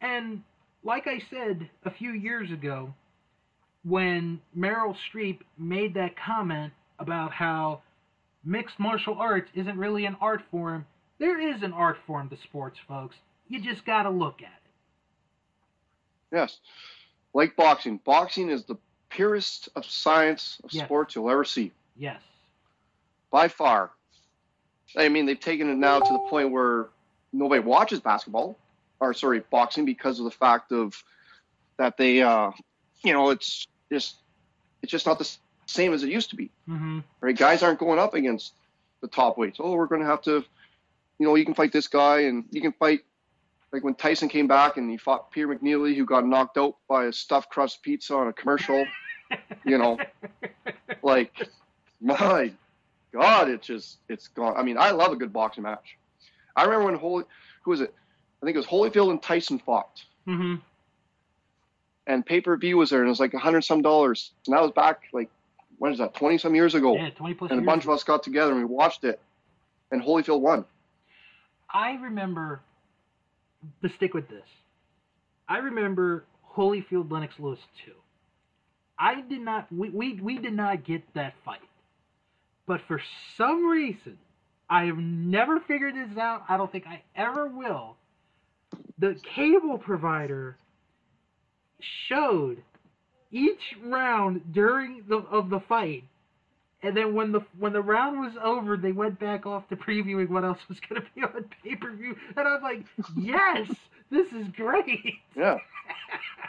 [0.00, 0.44] and
[0.84, 2.94] like I said a few years ago,
[3.86, 7.82] when Meryl Streep made that comment about how
[8.44, 10.84] mixed martial arts isn't really an art form,
[11.18, 13.16] there is an art form to sports, folks.
[13.48, 16.36] You just got to look at it.
[16.36, 16.58] Yes.
[17.32, 17.98] Like boxing.
[18.04, 18.76] Boxing is the
[19.08, 20.84] purest of science of Yes.
[20.84, 21.70] sports you'll ever see.
[21.96, 22.20] Yes.
[23.30, 23.92] By far.
[24.96, 26.88] I mean, they've taken it now to the point where
[27.32, 28.58] nobody watches basketball,
[28.98, 31.02] or sorry, boxing, because of the fact of
[31.76, 32.50] that they, uh,
[33.02, 34.16] you know, it's just
[34.82, 35.30] it's just not the
[35.66, 36.50] same as it used to be.
[36.66, 37.36] hmm Right?
[37.36, 38.52] Guys aren't going up against
[39.02, 39.58] the top weights.
[39.60, 40.44] Oh, we're going to have to,
[41.18, 43.00] you know, you can fight this guy, and you can fight.
[43.72, 47.06] Like when Tyson came back and he fought Peter McNeeley, who got knocked out by
[47.06, 48.86] a stuffed crust pizza on a commercial.
[49.64, 49.98] you know,
[51.02, 51.32] like
[52.00, 52.52] my
[53.12, 54.54] God, it's just it's gone.
[54.56, 55.96] I mean, I love a good boxing match.
[56.54, 57.24] I remember when Holy,
[57.64, 57.92] who was it?
[58.42, 60.56] I think it was Holyfield and Tyson fought, hmm
[62.06, 64.32] and pay per view was there, and it was like a hundred some dollars.
[64.46, 65.30] And that was back like
[65.78, 66.14] when is that?
[66.14, 66.94] Twenty some years ago.
[66.96, 67.36] Yeah, 20 plus.
[67.38, 67.92] plus and a bunch ago.
[67.92, 69.20] of us got together and we watched it,
[69.90, 70.64] and Holyfield won.
[71.72, 72.60] I remember
[73.82, 74.44] to stick with this.
[75.48, 77.92] I remember Holyfield Lennox Lewis too.
[78.98, 81.60] I did not we, we we did not get that fight.
[82.66, 83.00] But for
[83.36, 84.18] some reason,
[84.68, 86.42] I have never figured this out.
[86.48, 87.96] I don't think I ever will.
[88.98, 90.56] The cable provider
[91.80, 92.62] showed
[93.30, 96.04] each round during the of the fight
[96.82, 100.28] and then when the when the round was over, they went back off to previewing
[100.28, 102.84] what else was going to be on pay per view, and I'm like,
[103.16, 103.68] "Yes,
[104.10, 105.56] this is great." Yeah.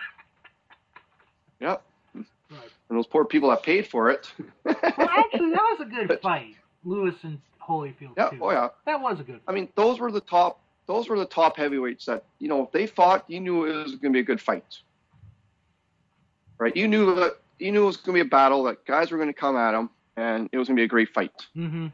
[1.59, 1.81] yep.
[2.13, 2.69] Right.
[2.89, 4.31] And those poor people that paid for it.
[4.63, 4.75] Well,
[5.09, 8.29] actually, that was a good fight, Lewis and Holyfield yeah.
[8.29, 8.39] too.
[8.41, 8.69] Oh yeah.
[8.85, 9.39] That was a good.
[9.47, 10.59] I mean, those were the top.
[10.87, 13.91] Those were the top heavyweights that you know if they fought, you knew it was
[13.95, 14.77] going to be a good fight.
[16.59, 16.75] Right?
[16.75, 19.17] You knew that you knew it was going to be a battle that guys were
[19.17, 21.31] going to come at him, and it was going to be a great fight.
[21.53, 21.87] hmm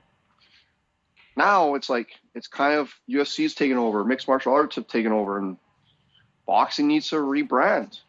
[1.35, 5.37] Now it's like it's kind of UFC's taken over, mixed martial arts have taken over,
[5.37, 5.57] and
[6.45, 7.99] boxing needs to rebrand.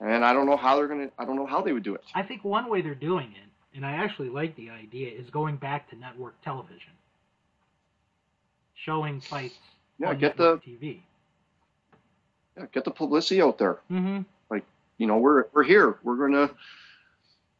[0.00, 1.10] And I don't know how they're gonna.
[1.18, 2.02] I don't know how they would do it.
[2.14, 5.56] I think one way they're doing it, and I actually like the idea, is going
[5.56, 6.92] back to network television,
[8.74, 9.54] showing fights
[9.98, 11.00] Yeah, on get the TV.
[12.58, 13.78] Yeah, get the publicity out there.
[13.88, 14.20] hmm
[14.98, 15.98] You know, we're we're here.
[16.02, 16.50] We're gonna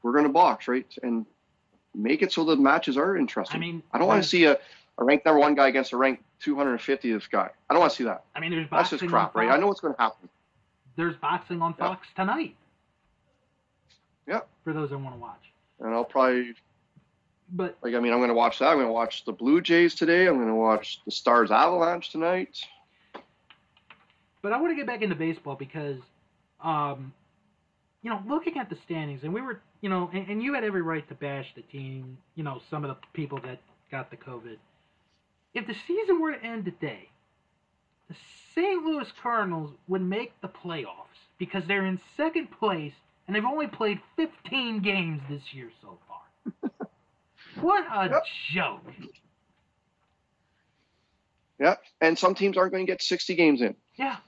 [0.03, 0.87] we're gonna box, right?
[1.03, 1.27] And
[1.95, 3.57] make it so the matches are interesting.
[3.57, 4.59] I mean, I don't want to see a,
[4.99, 7.49] a ranked number one guy against a ranked 250th guy.
[7.71, 8.25] I don't want to see that.
[8.35, 8.97] I mean, there's boxing.
[8.97, 9.49] That's just crap, right?
[9.51, 10.29] I know what's going to happen.
[10.97, 11.87] There's boxing on Yeah.
[11.89, 12.55] Fox tonight.
[14.27, 14.41] Yeah.
[14.65, 15.41] For those that want to watch.
[15.81, 16.55] And I'll probably,
[17.51, 18.69] But like, I mean, I'm going to watch that.
[18.69, 20.27] I'm going to watch the Blue Jays today.
[20.27, 22.59] I'm going to watch the Stars Avalanche tonight.
[24.43, 25.99] but I want to get back into baseball because,
[26.63, 27.13] um,
[28.07, 30.63] you know, looking at the standings, and we were, you know, and, and you had
[30.63, 33.59] every right to bash the team, you know, some of the people that
[33.91, 34.59] got the COVID.
[35.55, 37.09] If the season were to end today,
[38.09, 38.15] the
[38.55, 38.85] St.
[38.85, 42.93] Louis Cardinals would make the playoffs because they're in second place
[43.27, 46.71] and they've only played 15 games this year so far.
[47.61, 48.23] what a Yep.
[48.55, 48.85] joke.
[51.59, 51.75] Yeah.
[52.01, 53.75] And some teams aren't going to get 60 games in.
[53.97, 54.19] Yeah.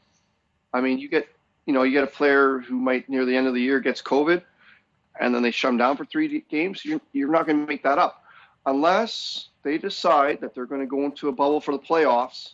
[0.73, 1.29] I mean, you get,
[1.69, 4.01] you know, you get a player who might near the end of the year gets
[4.01, 4.43] COVID,
[5.21, 6.83] and then they shut him down for three games.
[6.83, 8.25] You're, you're not going to make that up,
[8.65, 12.53] unless they decide that they're going to go into a bubble for the playoffs.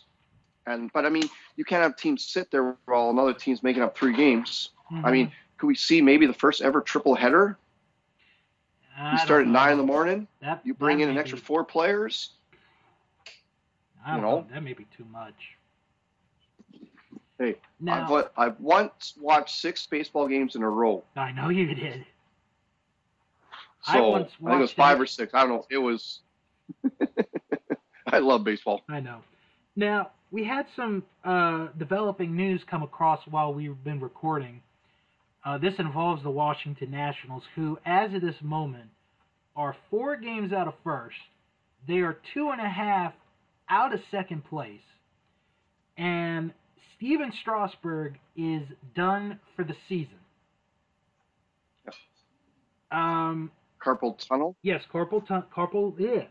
[0.67, 3.97] And but I mean, you can't have teams sit there while another team's making up
[3.97, 4.71] three games.
[4.91, 5.35] I mean, mm-hmm.
[5.59, 7.57] could we see maybe the first ever triple header?
[8.97, 10.27] I You start at nine in the morning.
[10.41, 12.31] That- You bring in an extra be- four players.
[14.05, 14.39] I don't know?
[14.41, 14.47] know.
[14.51, 15.55] That may be too much.
[17.37, 21.03] Hey, Now, I've, I've once watched six baseball games in a row.
[21.15, 22.05] I know you did.
[23.87, 25.03] I So I, once think it was five it.
[25.03, 25.33] or six.
[25.33, 25.65] I don't know.
[25.69, 26.19] It was.
[28.07, 28.81] I love baseball.
[28.87, 29.21] I know.
[29.75, 34.61] Now, we had some uh, developing news come across while we've been recording.
[35.43, 38.89] Uh, this involves the Washington Nationals, who, as of this moment,
[39.55, 41.17] are four games out of first.
[41.87, 43.13] They are two and a half
[43.69, 44.81] out of second place.
[45.97, 46.53] And
[47.05, 48.63] Stephen Strasburg is
[48.95, 50.17] done for the season.
[51.85, 51.95] Yes.
[52.91, 54.55] Um, Carpal tunnel.
[54.63, 56.23] Yes, carpal tun- carpal yeah.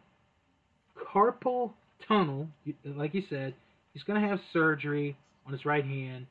[0.98, 1.70] Carpal
[2.08, 2.48] tunnel,
[2.84, 3.54] like you said,
[3.92, 5.16] he's going to have surgery
[5.46, 6.26] on his right hand.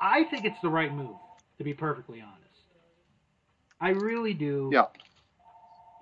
[0.00, 1.16] I think it's the right move,
[1.58, 2.38] to be perfectly honest.
[3.80, 4.70] I really do.
[4.72, 4.84] Yeah.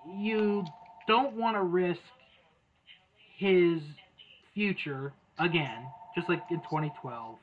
[0.06, 0.66] You
[1.08, 2.02] don't want to risk
[3.38, 3.80] his
[4.52, 7.36] future again, just like in 2012.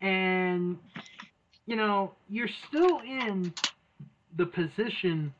[0.00, 0.78] And
[1.66, 3.52] you know, you're still in
[4.36, 5.32] the position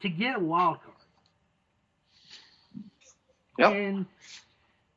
[0.00, 0.94] to get a wild card.
[3.58, 3.72] Yep.
[3.72, 4.06] And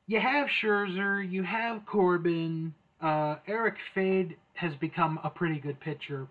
[0.07, 6.27] you have Scherzer, you have Corbin, uh, Erick Fedde has become a pretty good pitcher.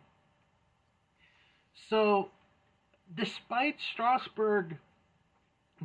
[1.89, 2.31] So,
[3.17, 4.77] despite Strasburg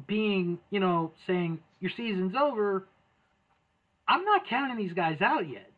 [0.07, 2.85] being, you know, saying your season's over,
[4.07, 5.69] I'm not counting these guys out yet.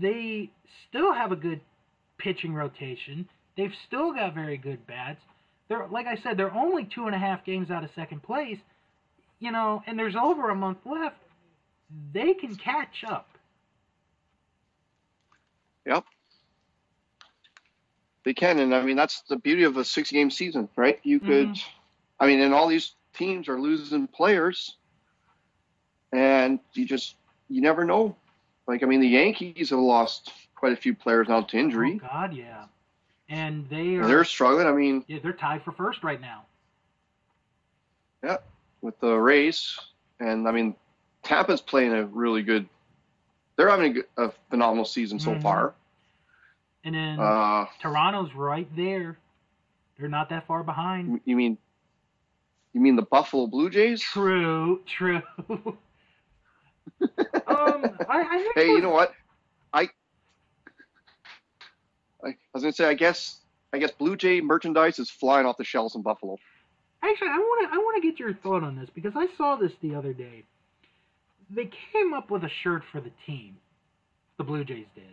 [0.00, 0.50] They
[0.88, 1.60] still have a good
[2.18, 3.28] pitching rotation.
[3.56, 5.20] They've still got very good bats.
[5.68, 8.58] They're like I said, they're only two and a half games out of second place.
[9.40, 11.16] You know, and there's over a month left.
[12.12, 13.28] They can catch up.
[15.86, 16.04] Yep.
[18.24, 20.98] They can, and I mean that's the beauty of a six-game season, right?
[21.02, 21.52] You mm-hmm.
[21.52, 21.62] could,
[22.18, 24.76] I mean, and all these teams are losing players,
[26.12, 27.16] and you just
[27.48, 28.16] you never know.
[28.66, 32.00] Like I mean, the Yankees have lost quite a few players now to injury.
[32.02, 32.64] Oh God, yeah.
[33.28, 34.66] And they are They're struggling.
[34.66, 36.44] I mean, yeah, they're tied for first right now.
[38.22, 38.38] Yeah,
[38.80, 39.78] with the Rays,
[40.20, 40.74] and I mean,
[41.22, 42.68] Tampa's playing a really good.
[43.56, 45.42] They're having a, a phenomenal season so Mhm.
[45.42, 45.74] far.
[46.84, 49.16] And then Uh, Toronto's right there.
[49.98, 51.20] They're not that far behind.
[51.24, 51.56] you mean,
[52.72, 54.02] you mean the Buffalo Blue Jays?
[54.02, 55.22] True, true.
[57.46, 59.12] um, I, I Hey, you know what?
[62.24, 63.40] I, I was gonna say, I guess,
[63.72, 66.36] I guess Blue Jay merchandise is flying off the shelves in Buffalo.
[67.02, 69.56] Actually, I want to I want to get your thought on this because I saw
[69.56, 70.44] this the other day.
[71.50, 73.56] They came up with a shirt for the team.
[74.38, 75.04] The Blue Jays did.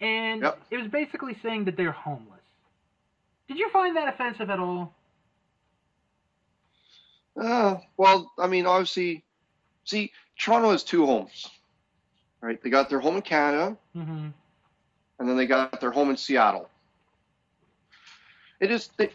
[0.00, 0.60] And Yep.
[0.70, 2.40] it was basically saying that they're homeless.
[3.48, 4.94] Did you find that offensive at all?
[7.38, 9.24] Uh, well, I mean, obviously,
[9.84, 11.48] see, Toronto has two homes,
[12.40, 12.62] right?
[12.62, 14.28] They got their home in Canada, Mm-hmm.
[15.18, 16.68] and then they got their home in Seattle.
[18.60, 18.88] It is.
[18.96, 19.10] They,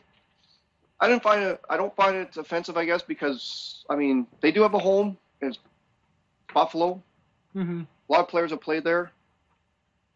[1.00, 1.62] I didn't find it.
[1.70, 5.18] I don't find it offensive, I guess, because I mean they do have a home.
[5.42, 5.60] It's
[6.54, 7.02] Buffalo.
[7.56, 7.82] Mm-hmm.
[8.10, 9.12] A lot of players have played there,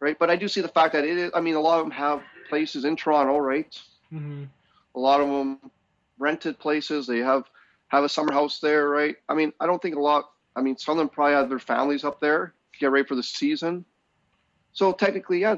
[0.00, 0.18] right?
[0.18, 1.30] But I do see the fact that it is.
[1.34, 3.70] I mean, a lot of them have places in Toronto, right?
[4.12, 4.44] Mm-hmm.
[4.94, 5.58] A lot of them
[6.18, 7.06] rented places.
[7.06, 7.44] They have
[7.88, 9.16] have a summer house there, right?
[9.28, 10.30] I mean, I don't think a lot.
[10.56, 13.14] I mean, some of them probably have their families up there to get ready for
[13.14, 13.84] the season.
[14.72, 15.56] So technically, yeah,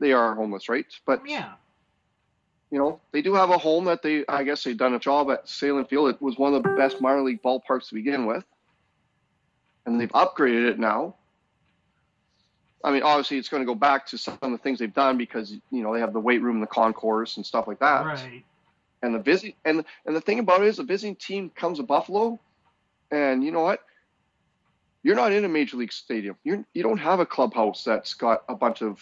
[0.00, 0.86] they are homeless, right?
[1.06, 1.54] But Yeah.
[2.70, 5.30] you know, they do have a home that they, I guess, they've done a job
[5.30, 6.10] at Sahlen Field.
[6.10, 8.44] It was one of the best minor league ballparks to begin with,
[9.86, 11.14] and they've upgraded it now.
[12.84, 15.16] I mean, obviously, it's going to go back to some of the things they've done
[15.16, 18.04] because you know they have the weight room, the concourse, and stuff like that.
[18.04, 18.44] Right.
[19.02, 21.84] And the visit and and the thing about it is, the visiting team comes to
[21.84, 22.38] Buffalo,
[23.10, 23.80] and you know what?
[25.06, 26.34] You're not in a major league stadium.
[26.42, 29.00] You you don't have a clubhouse that's got a bunch of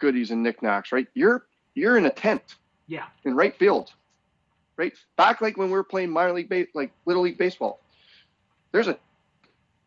[0.00, 1.06] goodies and knickknacks, right?
[1.14, 2.56] You're you're in a tent
[2.88, 3.06] Yeah.
[3.24, 3.92] in right field,
[4.76, 7.78] right back like when we were playing minor league, ba- like little league baseball.
[8.72, 8.98] There's a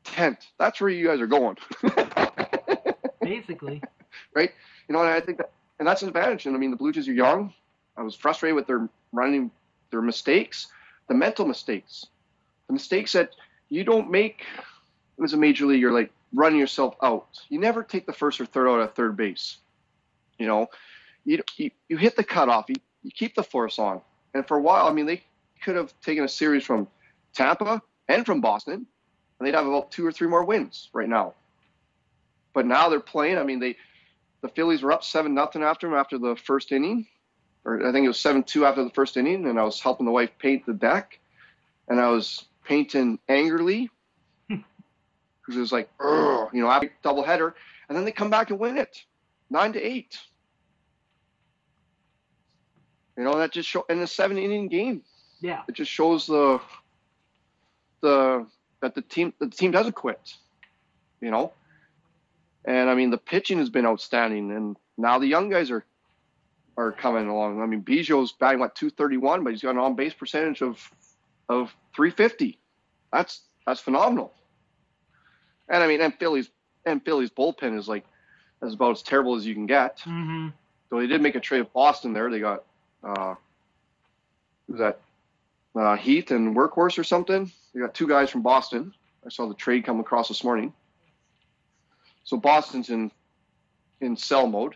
[0.05, 0.37] tent.
[0.57, 1.57] That's where you guys are going.
[3.21, 3.81] Basically.
[4.33, 4.51] Right?
[4.87, 6.45] You know, and I think that, and that's an advantage.
[6.45, 7.53] And I mean, the Blue Jays are young.
[7.97, 9.51] I was frustrated with their running,
[9.91, 10.67] their mistakes,
[11.09, 12.05] the mental mistakes,
[12.67, 13.31] the mistakes that
[13.67, 14.43] you don't make
[15.21, 17.27] as a major leaguer, like running yourself out.
[17.49, 19.57] You never take the first or third out at third base.
[20.37, 20.67] You know,
[21.25, 22.65] you you, you hit the cutoff.
[22.69, 24.01] You, you keep the force on.
[24.33, 25.23] And for a while, I mean, they
[25.63, 26.87] could have taken a series from
[27.33, 28.85] Tampa and from Boston,
[29.39, 31.33] and they'd have about two or three more wins right now.
[32.53, 33.37] But now they're playing.
[33.37, 33.77] I mean, they
[34.41, 37.07] the Phillies were up seven nothing after them after the first inning,
[37.63, 40.05] or I think it was seven two after the first inning, and I was helping
[40.05, 41.19] the wife paint the deck,
[41.87, 43.89] and I was painting angrily
[45.43, 47.55] because it was like, "Ugh," you know, after double header,
[47.89, 49.03] and then they come back and win it,
[49.49, 50.17] nine to eight.
[53.17, 55.03] You know, that just show in a seven inning game.
[55.41, 55.61] Yeah.
[55.67, 56.59] It just shows the
[58.01, 58.47] the
[58.81, 60.33] that the team the team doesn't quit.
[61.21, 61.53] You know,
[62.65, 65.85] and I mean the pitching has been outstanding, and now the young guys are
[66.77, 67.61] are coming along.
[67.61, 70.91] I mean Biggio's batting what 231, but he's got an on base percentage of
[71.49, 72.57] of 350.
[73.11, 74.33] That's that's phenomenal.
[75.69, 76.49] And I mean, and Philly's
[76.85, 78.05] and Philly's bullpen is like
[78.61, 79.99] is about as terrible as you can get.
[79.99, 80.49] Mm-hmm.
[80.89, 82.29] So they did make a trade with Boston there.
[82.29, 82.63] They got
[83.03, 83.35] uh,
[84.67, 84.99] who's that?
[85.75, 87.51] Uh, Heath and Workhorse or something.
[87.73, 88.93] They got two guys from Boston.
[89.25, 90.71] I saw the trade come across this morning.
[92.23, 93.11] So Boston's in
[94.01, 94.75] in sell mode.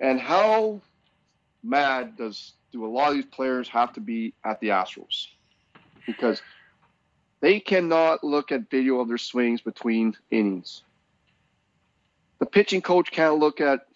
[0.00, 0.80] And how
[1.62, 5.28] mad does do a lot of these players have to be at the Astros?
[6.06, 6.42] Because
[7.42, 10.84] they cannot look at video of their swings between innings.
[12.38, 13.86] The pitching coach can't look at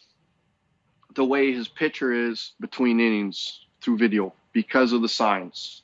[1.15, 5.83] the way his pitcher is between innings through video because of the signs.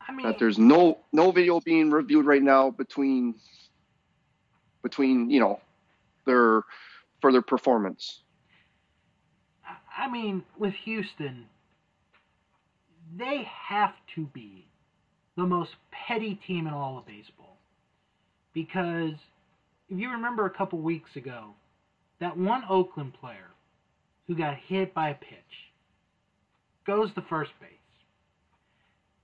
[0.00, 3.34] I mean, That there's no no video being reviewed right now between
[4.82, 5.60] between you know
[6.24, 6.62] their
[7.20, 8.20] for their performance.
[9.96, 11.46] I mean, with Houston,
[13.16, 14.66] they have to be
[15.36, 17.56] the most petty team in all of baseball.
[18.52, 19.14] Because
[19.88, 21.54] if you remember a couple weeks ago,
[22.18, 23.50] that one Oakland player
[24.26, 25.72] who got hit by a pitch
[26.86, 27.68] goes to first base.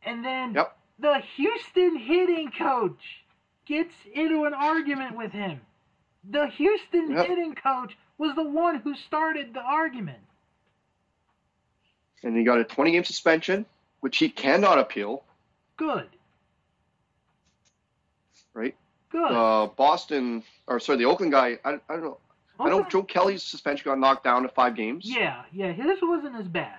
[0.02, 0.76] And then Yep.
[0.98, 3.24] the Houston hitting coach
[3.66, 5.60] gets into an argument with him.
[6.30, 7.26] The Houston Yep.
[7.26, 10.22] hitting coach was the one who started the argument.
[12.22, 13.66] And he got a 20 game suspension,
[14.00, 15.22] which he cannot appeal.
[15.78, 16.08] Good.
[18.52, 18.76] Right.
[19.10, 19.32] Good.
[19.32, 21.58] Uh, Boston or sorry, the Oakland guy.
[21.64, 22.18] I, I don't know.
[22.60, 22.84] I know.
[22.84, 25.04] Joe Kelly's suspension got knocked down to five games.
[25.06, 26.78] Yeah, yeah, his wasn't as bad.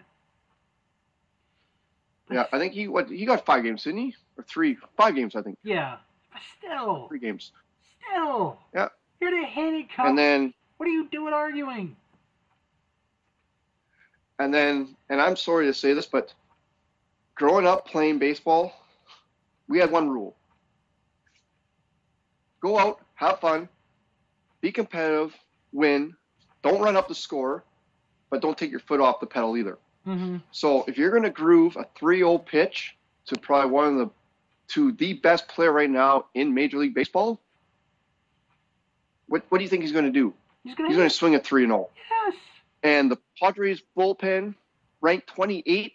[2.28, 4.16] But Yeah, I think he what he got five games, didn't he?
[4.38, 5.58] Or three, five games, I think.
[5.64, 5.98] Yeah,
[6.32, 7.52] but still, Three games.
[8.12, 8.60] still.
[8.76, 8.90] Yeah.
[9.22, 10.06] You're the coach.
[10.08, 11.96] And then what are you doing arguing?
[14.40, 16.34] and then and I'm sorry to say this, but
[17.36, 18.74] growing up playing baseball,
[19.70, 20.36] we had one rule.
[22.60, 23.70] Go out, have fun,
[24.60, 25.34] be competitive,
[25.72, 26.14] win,
[26.62, 27.64] don't run up the score,
[28.30, 29.78] but don't take your foot off the pedal either.
[30.06, 30.38] Mm-hmm.
[30.52, 32.98] So if you're going to groove a 3-0 pitch
[33.28, 34.10] to probably one of the
[34.70, 37.40] to the best player right now in Major League Baseball,
[39.28, 40.34] what what do you think he's going to do?
[40.64, 41.88] He's going to swing a 3-0.
[42.10, 42.36] yes.
[42.84, 44.56] And the Padres bullpen
[45.02, 45.92] ranked 28th.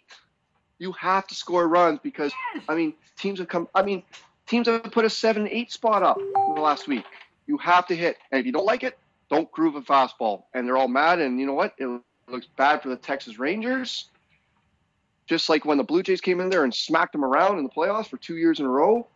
[0.79, 2.63] You have to score runs because Yes.
[2.67, 3.67] I mean teams have come.
[3.73, 4.03] I mean
[4.45, 7.05] teams have put a seven eight spot up in the last week.
[7.47, 8.97] You have to hit, and if you don't like it,
[9.29, 10.43] don't groove a fastball.
[10.53, 11.19] And they're all mad.
[11.19, 11.73] And you know what?
[11.77, 11.87] It
[12.27, 14.09] looks bad for the Texas Rangers.
[15.27, 17.69] Just like when the Blue Jays came in there and smacked them around in the
[17.69, 19.07] playoffs for two years in a row.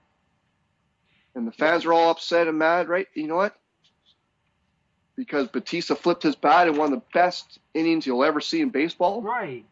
[1.35, 3.07] And the fans are all upset and mad, right?
[3.13, 3.55] You know what?
[5.15, 8.69] Because Bautista flipped his bat in one of the best innings you'll ever see in
[8.69, 9.21] baseball.
[9.21, 9.65] right.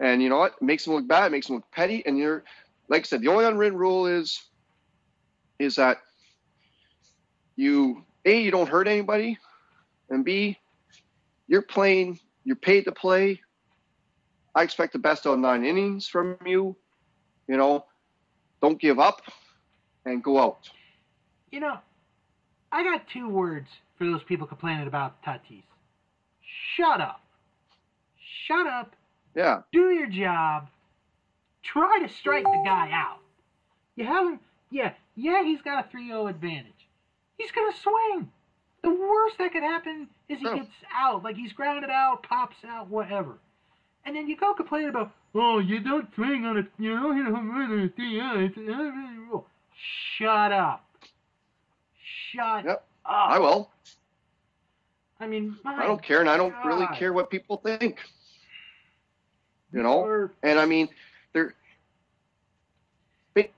[0.00, 0.54] And you know what?
[0.60, 1.26] It makes them look bad.
[1.26, 2.02] It makes them look petty.
[2.06, 2.42] And you're,
[2.88, 4.42] like I said, the only unwritten rule is,
[5.58, 5.98] is that
[7.56, 9.38] you a you don't hurt anybody,
[10.08, 10.58] and b
[11.46, 12.18] you're playing.
[12.44, 13.40] You're paid to play.
[14.54, 16.74] I expect the best out of nine innings from you.
[17.46, 17.84] You know,
[18.62, 19.20] don't give up,
[20.06, 20.70] and go out.
[21.50, 21.78] You know,
[22.72, 25.62] I got two words for those people complaining about Tatis.
[26.76, 27.20] Shut up.
[28.46, 28.94] Shut up.
[29.34, 30.68] Yeah, do your job.
[31.62, 33.18] Try to strike the guy out.
[33.96, 36.72] You haven't, yeah, yeah, he's got a 3 0 advantage.
[37.38, 38.30] He's going to swing.
[38.82, 40.54] The worst that could happen is he Oh.
[40.56, 43.38] gets out, like he's grounded out, pops out, whatever.
[44.06, 47.26] And then you go complain about, oh, you don't swing on a, you don't hit
[47.26, 48.40] a home run on a 3 0.
[48.46, 49.46] It's an unwritten rule.
[50.16, 50.84] Shut up.
[52.32, 52.72] Shut Yep,
[53.04, 53.30] up.
[53.30, 53.70] I will.
[55.20, 57.98] I mean, I don't care, and I don't really care what people think.
[59.72, 60.88] You know, You're- And I mean,
[61.32, 61.54] there
[63.34, 63.52] it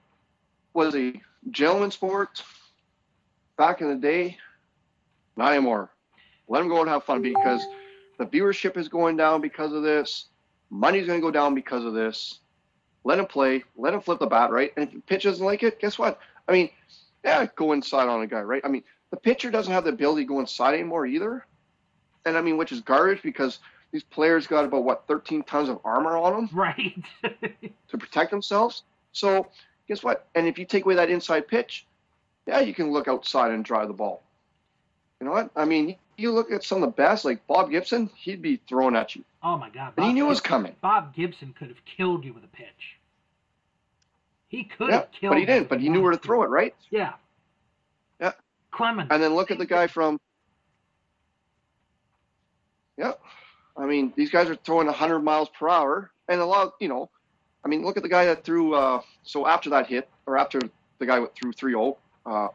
[0.75, 2.43] was a gentleman sport
[3.57, 4.39] back in the day.
[5.37, 5.91] Not anymore.
[6.49, 7.65] Let them go and have fun because
[8.19, 10.27] the viewership is going down because of this.
[10.71, 12.41] Money's going to go down because of this.
[13.05, 13.65] Let him play.
[13.77, 14.73] Let him flip the bat, right?
[14.77, 16.19] And if the pitch doesn't like it, guess what?
[16.49, 16.71] I mean,
[17.25, 18.63] yeah, go inside on a guy, right?
[18.65, 21.47] I mean, the pitcher doesn't have the ability to go inside anymore either.
[22.25, 23.59] And I mean, which is garbage because
[23.93, 26.97] these players got about what 13 tons of armor on them Right.
[27.89, 28.83] to protect themselves.
[29.13, 29.49] So
[29.87, 30.27] guess what?
[30.35, 31.87] And if you take away that inside pitch,
[32.47, 34.23] yeah, you can look outside and drive the ball.
[35.21, 35.51] You know what?
[35.55, 38.97] I mean, you look at some of the best, like Bob Gibson, he'd be throwing
[38.97, 39.93] at you, oh my God.
[39.97, 40.75] and he Bob knew it was coming.
[40.81, 42.97] Bob Gibson could have killed you with a pitch.
[44.49, 45.33] He could Yeah, have killed.
[45.33, 45.69] but he didn't.
[45.69, 46.75] But he knew where to throw it, right?
[46.91, 47.13] Yeah.
[48.21, 48.33] Yeah.
[48.71, 49.09] Clemens.
[49.11, 50.19] And then look at the guy from.
[52.99, 53.13] Yeah,
[53.77, 57.11] I mean, these guys are throwing 100 miles per hour, and a lot, you know,
[57.65, 58.75] I mean, look at the guy that threw.
[58.75, 60.61] Uh, so after that hit, or after
[60.99, 61.97] the guy went through 3-0,
[62.27, 62.49] uh,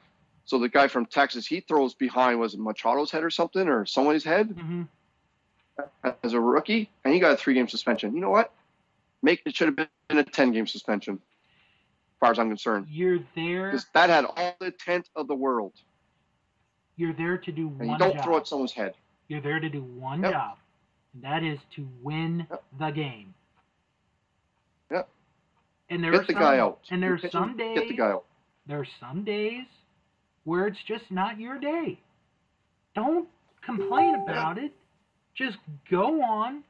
[0.45, 3.85] so the guy from Texas, he throws behind was it Machado's head or something, or
[3.85, 4.83] someone's head hmm
[6.23, 8.15] as a rookie, and he got a three-game suspension.
[8.15, 8.51] You know what?
[9.21, 12.87] Make it should have been a 10-game suspension, as far as I'm concerned.
[12.89, 13.71] You're there.
[13.71, 15.73] 'Cause that had all the intent of the world,
[16.95, 18.23] You're there to do and one you don't job.
[18.23, 18.95] throw at someone's head.
[19.27, 20.31] You're there to do one Yep.
[20.31, 20.57] job,
[21.17, 22.63] and that is to win Yep.
[22.79, 23.33] the game.
[24.91, 25.09] Yep.
[25.89, 26.79] And there Get are the some, guy out.
[26.91, 27.79] And there's Get- some days.
[27.79, 28.25] Get the guy out.
[28.67, 29.65] There's some days
[30.43, 31.99] where it's just not your day.
[32.95, 33.27] Don't
[33.65, 34.73] complain about it.
[35.35, 35.57] Just
[35.89, 36.63] go on,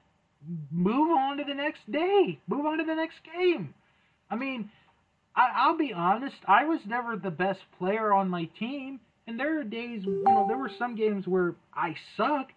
[0.72, 3.74] move on to the next day, move on to the next game.
[4.30, 4.70] I mean,
[5.36, 9.60] I, I'll be honest, I was never the best player on my team, and there
[9.60, 12.57] are days, you know, there were some games where I sucked,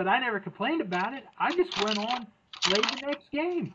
[0.00, 1.24] but I never complained about it.
[1.38, 2.26] I just went on,
[2.64, 3.74] played the next game.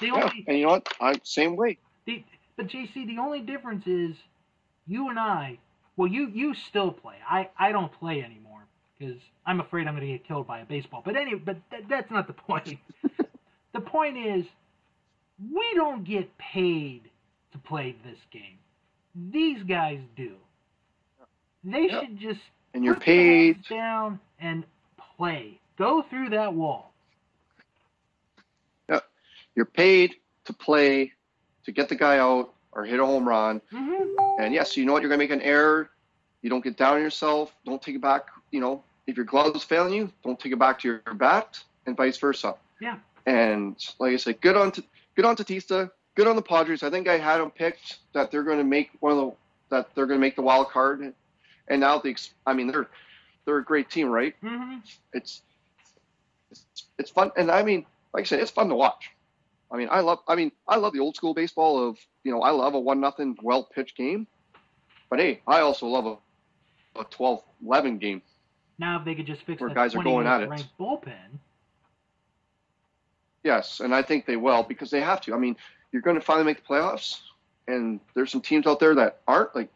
[0.00, 0.88] The Yeah, only, and you know what?
[1.00, 1.78] I'm same way.
[2.06, 2.24] the,
[2.56, 4.16] but JC, the only difference is
[4.86, 5.58] you and I.
[5.96, 7.16] Well, you you still play.
[7.28, 8.66] I I don't play anymore
[8.98, 11.02] because I'm afraid I'm going to get killed by a baseball.
[11.04, 12.78] But anyway, but th- that's not the point.
[13.74, 14.46] the point is,
[15.52, 17.10] we don't get paid
[17.52, 18.58] to play this game.
[19.14, 20.36] These guys do.
[21.64, 22.00] They Yeah.
[22.00, 22.40] should just
[22.74, 23.74] And you're put their heads paid.
[23.76, 24.64] down and
[25.16, 25.58] play.
[25.78, 26.90] Go through that wall.
[29.56, 30.16] You're paid
[30.46, 31.12] to play,
[31.64, 33.60] to get the guy out or hit a home run.
[33.70, 35.00] hmm And yes, you know what?
[35.02, 35.90] You're gonna make an error.
[36.42, 37.54] You don't get down on yourself.
[37.64, 38.26] Don't take it back.
[38.50, 41.96] You know, if your glove's failing you, don't take it back to your bat, and
[41.96, 42.56] vice versa.
[42.80, 42.98] Yeah.
[43.26, 45.90] And like I said, good on T- good on Tatista.
[46.16, 46.82] Good on the Padres.
[46.82, 49.32] I think I had them picked that they're going to make one of the
[49.70, 51.14] that they're going to make the wild card.
[51.68, 52.88] And now the I mean they're
[53.44, 54.34] they're a great team, right?
[54.40, 54.76] hmm
[55.12, 55.42] it's
[56.50, 56.64] it's
[56.98, 57.30] it's fun.
[57.36, 59.10] And i mean like i said it's fun to watch.
[59.70, 62.42] I mean i love i mean i love the old school baseball of you know
[62.42, 64.26] i love a one nothing well pitched game.
[65.10, 68.22] But hey i also love a, a 12 11 game.
[68.78, 70.66] Now, if they could just fix Where guys are 20 going at it.
[70.78, 71.38] bullpen,
[73.42, 75.34] yes and i think they will because they have to.
[75.34, 75.56] I mean
[75.92, 77.20] you're going to finally make the playoffs
[77.68, 79.68] and there's some teams out there that aren't like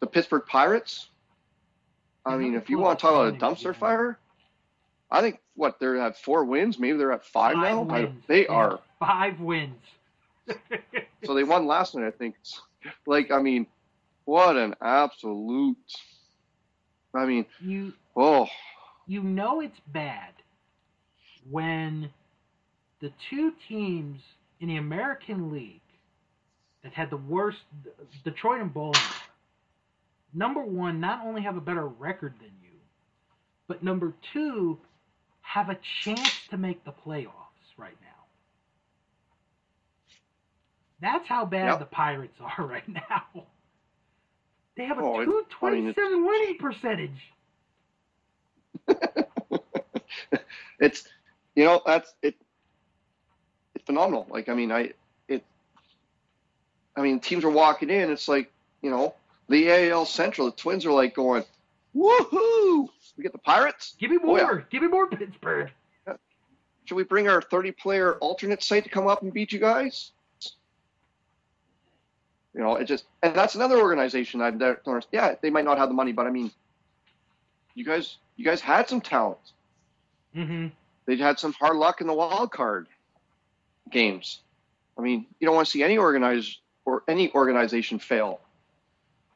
[0.00, 1.08] the pittsburgh pirates
[2.26, 4.18] i mean if you want to talk about a dumpster fire
[5.10, 8.46] i think what they're at four wins maybe they're at five, Five now I- they
[8.46, 9.80] are five wins.
[11.24, 12.34] So they won last night, I think.
[13.06, 13.66] Like, I mean,
[14.24, 15.76] what an absolute.
[17.14, 18.46] I mean, you oh,
[19.06, 20.32] you know it's bad
[21.50, 22.08] when
[23.00, 24.20] the two teams
[24.60, 25.80] in the American League
[26.82, 27.58] that had the worst,
[28.24, 29.08] Detroit and Baltimore,
[30.34, 32.78] number one, not only have a better record than you,
[33.68, 34.78] but number two,
[35.42, 38.08] have a chance to make the playoffs right now.
[41.00, 41.80] That's how bad Yep.
[41.80, 43.46] the Pirates are right now.
[44.76, 47.34] They have a Oh, it- I mean, 227 winning percentage.
[50.80, 51.08] it's,
[51.56, 52.36] you know, that's it.
[53.74, 54.26] It's phenomenal.
[54.30, 54.92] Like, I mean, I,
[55.28, 55.44] it,
[56.96, 58.10] I mean, teams are walking in.
[58.10, 58.52] It's like,
[58.82, 59.14] you know,
[59.50, 61.44] the AL Central, the Twins are like going,
[61.94, 62.88] woohoo!
[63.16, 63.94] We get the Pirates.
[63.98, 64.38] Give me Oh, more.
[64.38, 64.60] yeah.
[64.70, 65.70] Give me more Pittsburgh.
[66.86, 70.10] Should we bring our 30 player alternate site to come up and beat you guys?
[72.54, 75.04] You know, it just, and that's another organization I don't understand.
[75.12, 76.50] Yeah, they might not have the money, but I mean,
[77.74, 79.38] you guys, you guys had some talent.
[80.34, 80.68] Mm-hmm.
[81.06, 82.88] They'd had some hard luck in the wild card
[83.90, 84.40] games.
[84.98, 88.40] I mean, you don't want to see any organized or any organization fail,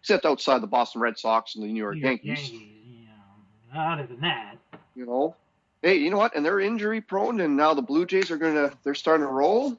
[0.04, 2.52] except outside the Boston Red Sox and the New York Yankees.
[2.52, 3.92] yeah.
[3.94, 4.56] Other than that,
[4.94, 5.34] You know,
[5.80, 6.36] hey, you know what?
[6.36, 9.70] And they're injury prone, and now the Blue Jays are gonna they're starting to roll.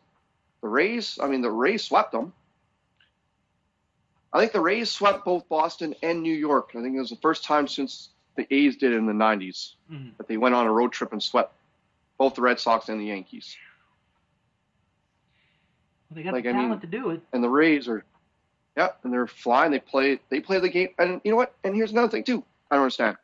[0.63, 2.33] The Rays, I mean, the Rays swept them.
[4.33, 6.71] I think the Rays swept both Boston and New York.
[6.73, 10.17] I think it was the first time since the A's did in the '90s Mhm.
[10.17, 11.53] that they went on a road trip and swept
[12.17, 13.55] both the Red Sox and the Yankees.
[16.09, 17.21] well, they got Like, the I mean- talent to do it.
[17.31, 18.03] And the Rays are,
[18.77, 19.71] yeah, and they're flying.
[19.71, 21.53] They play they play the game, and you know what?
[21.63, 22.43] And here's another thing too.
[22.69, 23.17] I don't understand.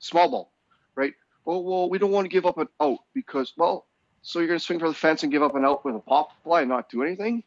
[0.00, 0.50] Small ball,
[0.94, 1.14] right?
[1.48, 3.86] oh well, we don't want to give up an out because well,
[4.22, 5.98] so you're going to swing for the fence and give up an out with a
[5.98, 7.42] pop fly and not do anything.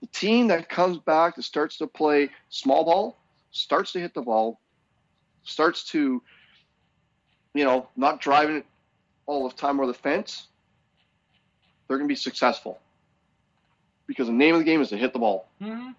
[0.00, 3.18] The team that comes back that starts to play small ball,
[3.50, 4.58] starts to hit the ball,
[5.42, 6.22] starts to,
[7.52, 8.66] you know, not driving it
[9.26, 10.46] all the time over the fence,
[11.86, 12.78] they're going to be successful.
[14.06, 15.90] Because the name of the game is to hit the ball, hmm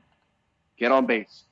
[0.81, 1.43] get on base,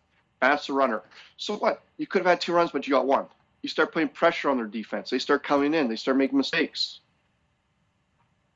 [0.41, 1.03] pass the runner.
[1.38, 1.84] So what?
[1.97, 3.25] You could have had two runs, but you got one.
[3.61, 5.09] You start putting pressure on their defense.
[5.09, 5.88] They start coming in.
[5.88, 6.99] They start making mistakes.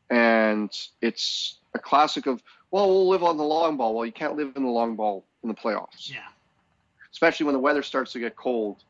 [0.09, 3.93] And it's a classic of, well, we'll live on the long ball.
[3.95, 6.27] Well, you can't live in the long ball in the playoffs, Yeah.
[7.11, 8.83] especially when the weather starts to get cold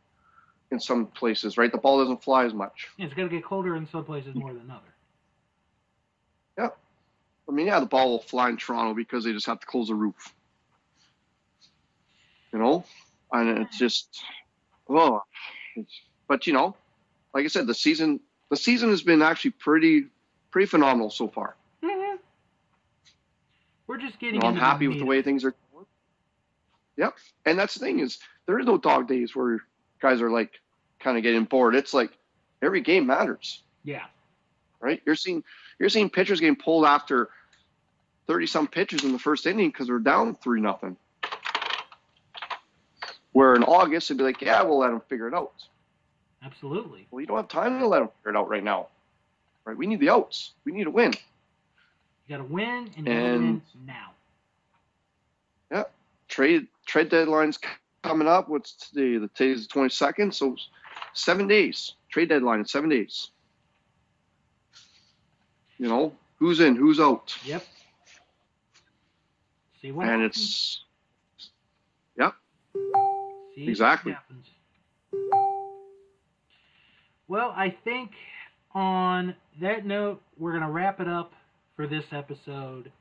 [0.72, 1.72] in some places, right?
[1.72, 2.88] The ball doesn't fly as much.
[2.98, 4.90] Yeah, It's going to get colder in some places more than others.
[6.58, 6.70] Yeah.
[7.48, 9.88] I mean, yeah, the ball will fly in Toronto because they just have to close
[9.90, 10.34] the roof.
[12.54, 12.86] You know,
[13.32, 14.22] and it's just,
[14.88, 15.22] oh,
[15.76, 15.92] it's,
[16.28, 16.76] but you know,
[17.34, 20.06] like I said, the season the season has been actually pretty
[20.52, 21.56] pretty phenomenal so far.
[21.84, 22.16] hmm
[23.88, 24.40] We're just You getting.
[24.42, 25.86] know, I'm happy with the way things are going.
[26.98, 29.60] Yep, and that's the thing is there is no dog days where
[30.00, 30.52] guys are like
[31.00, 31.74] kind of getting bored.
[31.76, 32.12] It's like
[32.62, 33.64] every game matters.
[33.84, 34.04] Yeah.
[34.80, 35.02] right?
[35.08, 35.44] You're seeing
[35.80, 37.30] you're seeing pitchers getting pulled after
[38.28, 40.98] thirty some pitches in the first inning because they're down three nothing.
[43.34, 45.54] Where in August it'd be like, yeah, we'll let them figure it out.
[46.44, 47.08] Absolutely.
[47.12, 48.88] Well, you don't have time to let them figure it out right now,
[49.66, 49.76] right?
[49.78, 50.52] We need the outs.
[50.66, 51.14] We need a win.
[52.28, 54.12] You got to win, and to And- win now.
[55.72, 55.84] Yeah.
[56.28, 57.58] Trade trade deadlines
[58.04, 58.50] coming up.
[58.50, 59.18] What's today?
[59.18, 60.56] The today's the twenty second, so
[61.14, 61.94] seven days.
[62.10, 63.30] Trade deadline in seven days.
[65.78, 67.66] You know who's in, who's out, Yep.
[69.82, 70.38] See what and happens.
[70.38, 70.84] it's
[73.56, 74.16] See exactly.
[77.28, 78.12] Well, I think
[78.74, 81.34] on that note, we're going to wrap it up
[81.76, 82.92] for this episode.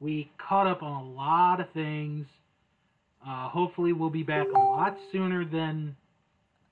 [0.00, 2.26] We caught up on a lot of things.
[3.26, 5.96] Uh, hopefully, we'll be back a lot sooner than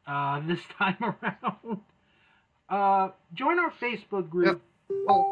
[0.06, 1.80] uh, this time around.
[2.68, 4.62] Uh, join our Facebook group.
[5.06, 5.30] well.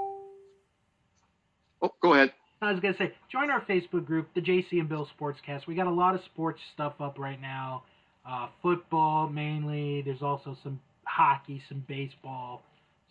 [1.81, 2.33] Oh, go ahead.
[2.61, 5.67] I was gonna say, join our Facebook group, the JC and Bill Sportscast.
[5.67, 7.83] We got a lot of sports stuff up right now.
[8.27, 10.03] Uh, football mainly.
[10.03, 12.63] There's also some hockey, some baseball.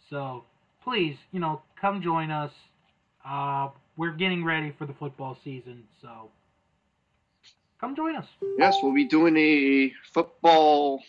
[0.10, 0.44] So
[0.84, 2.52] please, you know, come join us.
[3.26, 6.30] Uh, we're getting ready for the football season, so
[7.80, 8.26] come join us.
[8.58, 11.04] Yes, we'll be doing a football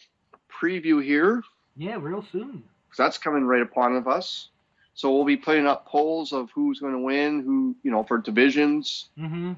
[0.50, 1.42] preview here.
[1.76, 2.62] Yeah, real soon.
[2.98, 4.48] that's coming right upon of us.
[4.94, 8.18] So we'll be putting up polls of who's going to win, who you know for
[8.18, 9.52] divisions, Mm-hmm.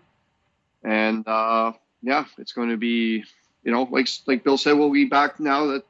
[0.85, 1.73] and uh,
[2.03, 3.25] yeah, it's going to be
[3.65, 5.85] you know like like Bill said, we'll be back now that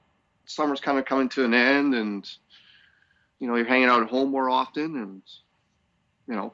[0.46, 2.30] summer's kind of coming to an end, and
[3.38, 5.22] you know you're hanging out at home more often, and
[6.28, 6.52] you know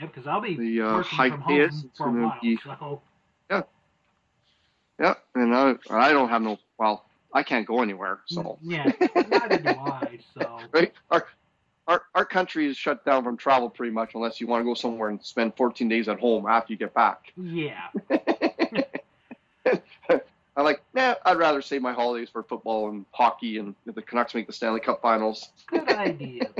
[0.00, 2.38] Yep, because I'll be The, uh, working from home is for a while.
[2.40, 3.02] be- So
[5.00, 8.58] yeah, and I I don't have no well I can't go anywhere, so.
[8.62, 8.90] yeah,
[9.28, 10.18] neither do I.
[10.34, 10.92] So right?
[11.10, 11.26] Our,
[11.86, 14.74] our, our country is shut down from travel pretty much unless you want to go
[14.74, 17.32] somewhere and spend 14 days at home after you get back.
[17.36, 17.88] yeah.
[19.66, 24.02] I'm like, nah, I'd rather save my holidays for football and hockey and if the
[24.02, 25.50] Canucks make the Stanley Cup finals.
[25.68, 26.50] Good idea.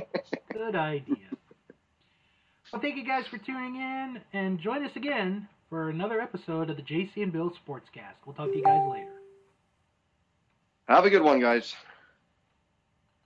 [0.53, 1.16] Good idea.
[2.73, 6.77] Well, thank you guys for tuning in, and join us again for another episode of
[6.77, 8.15] the JC and Bill Sportscast.
[8.27, 9.12] We'll talk to you guys later.
[10.87, 11.75] Have a good one, guys.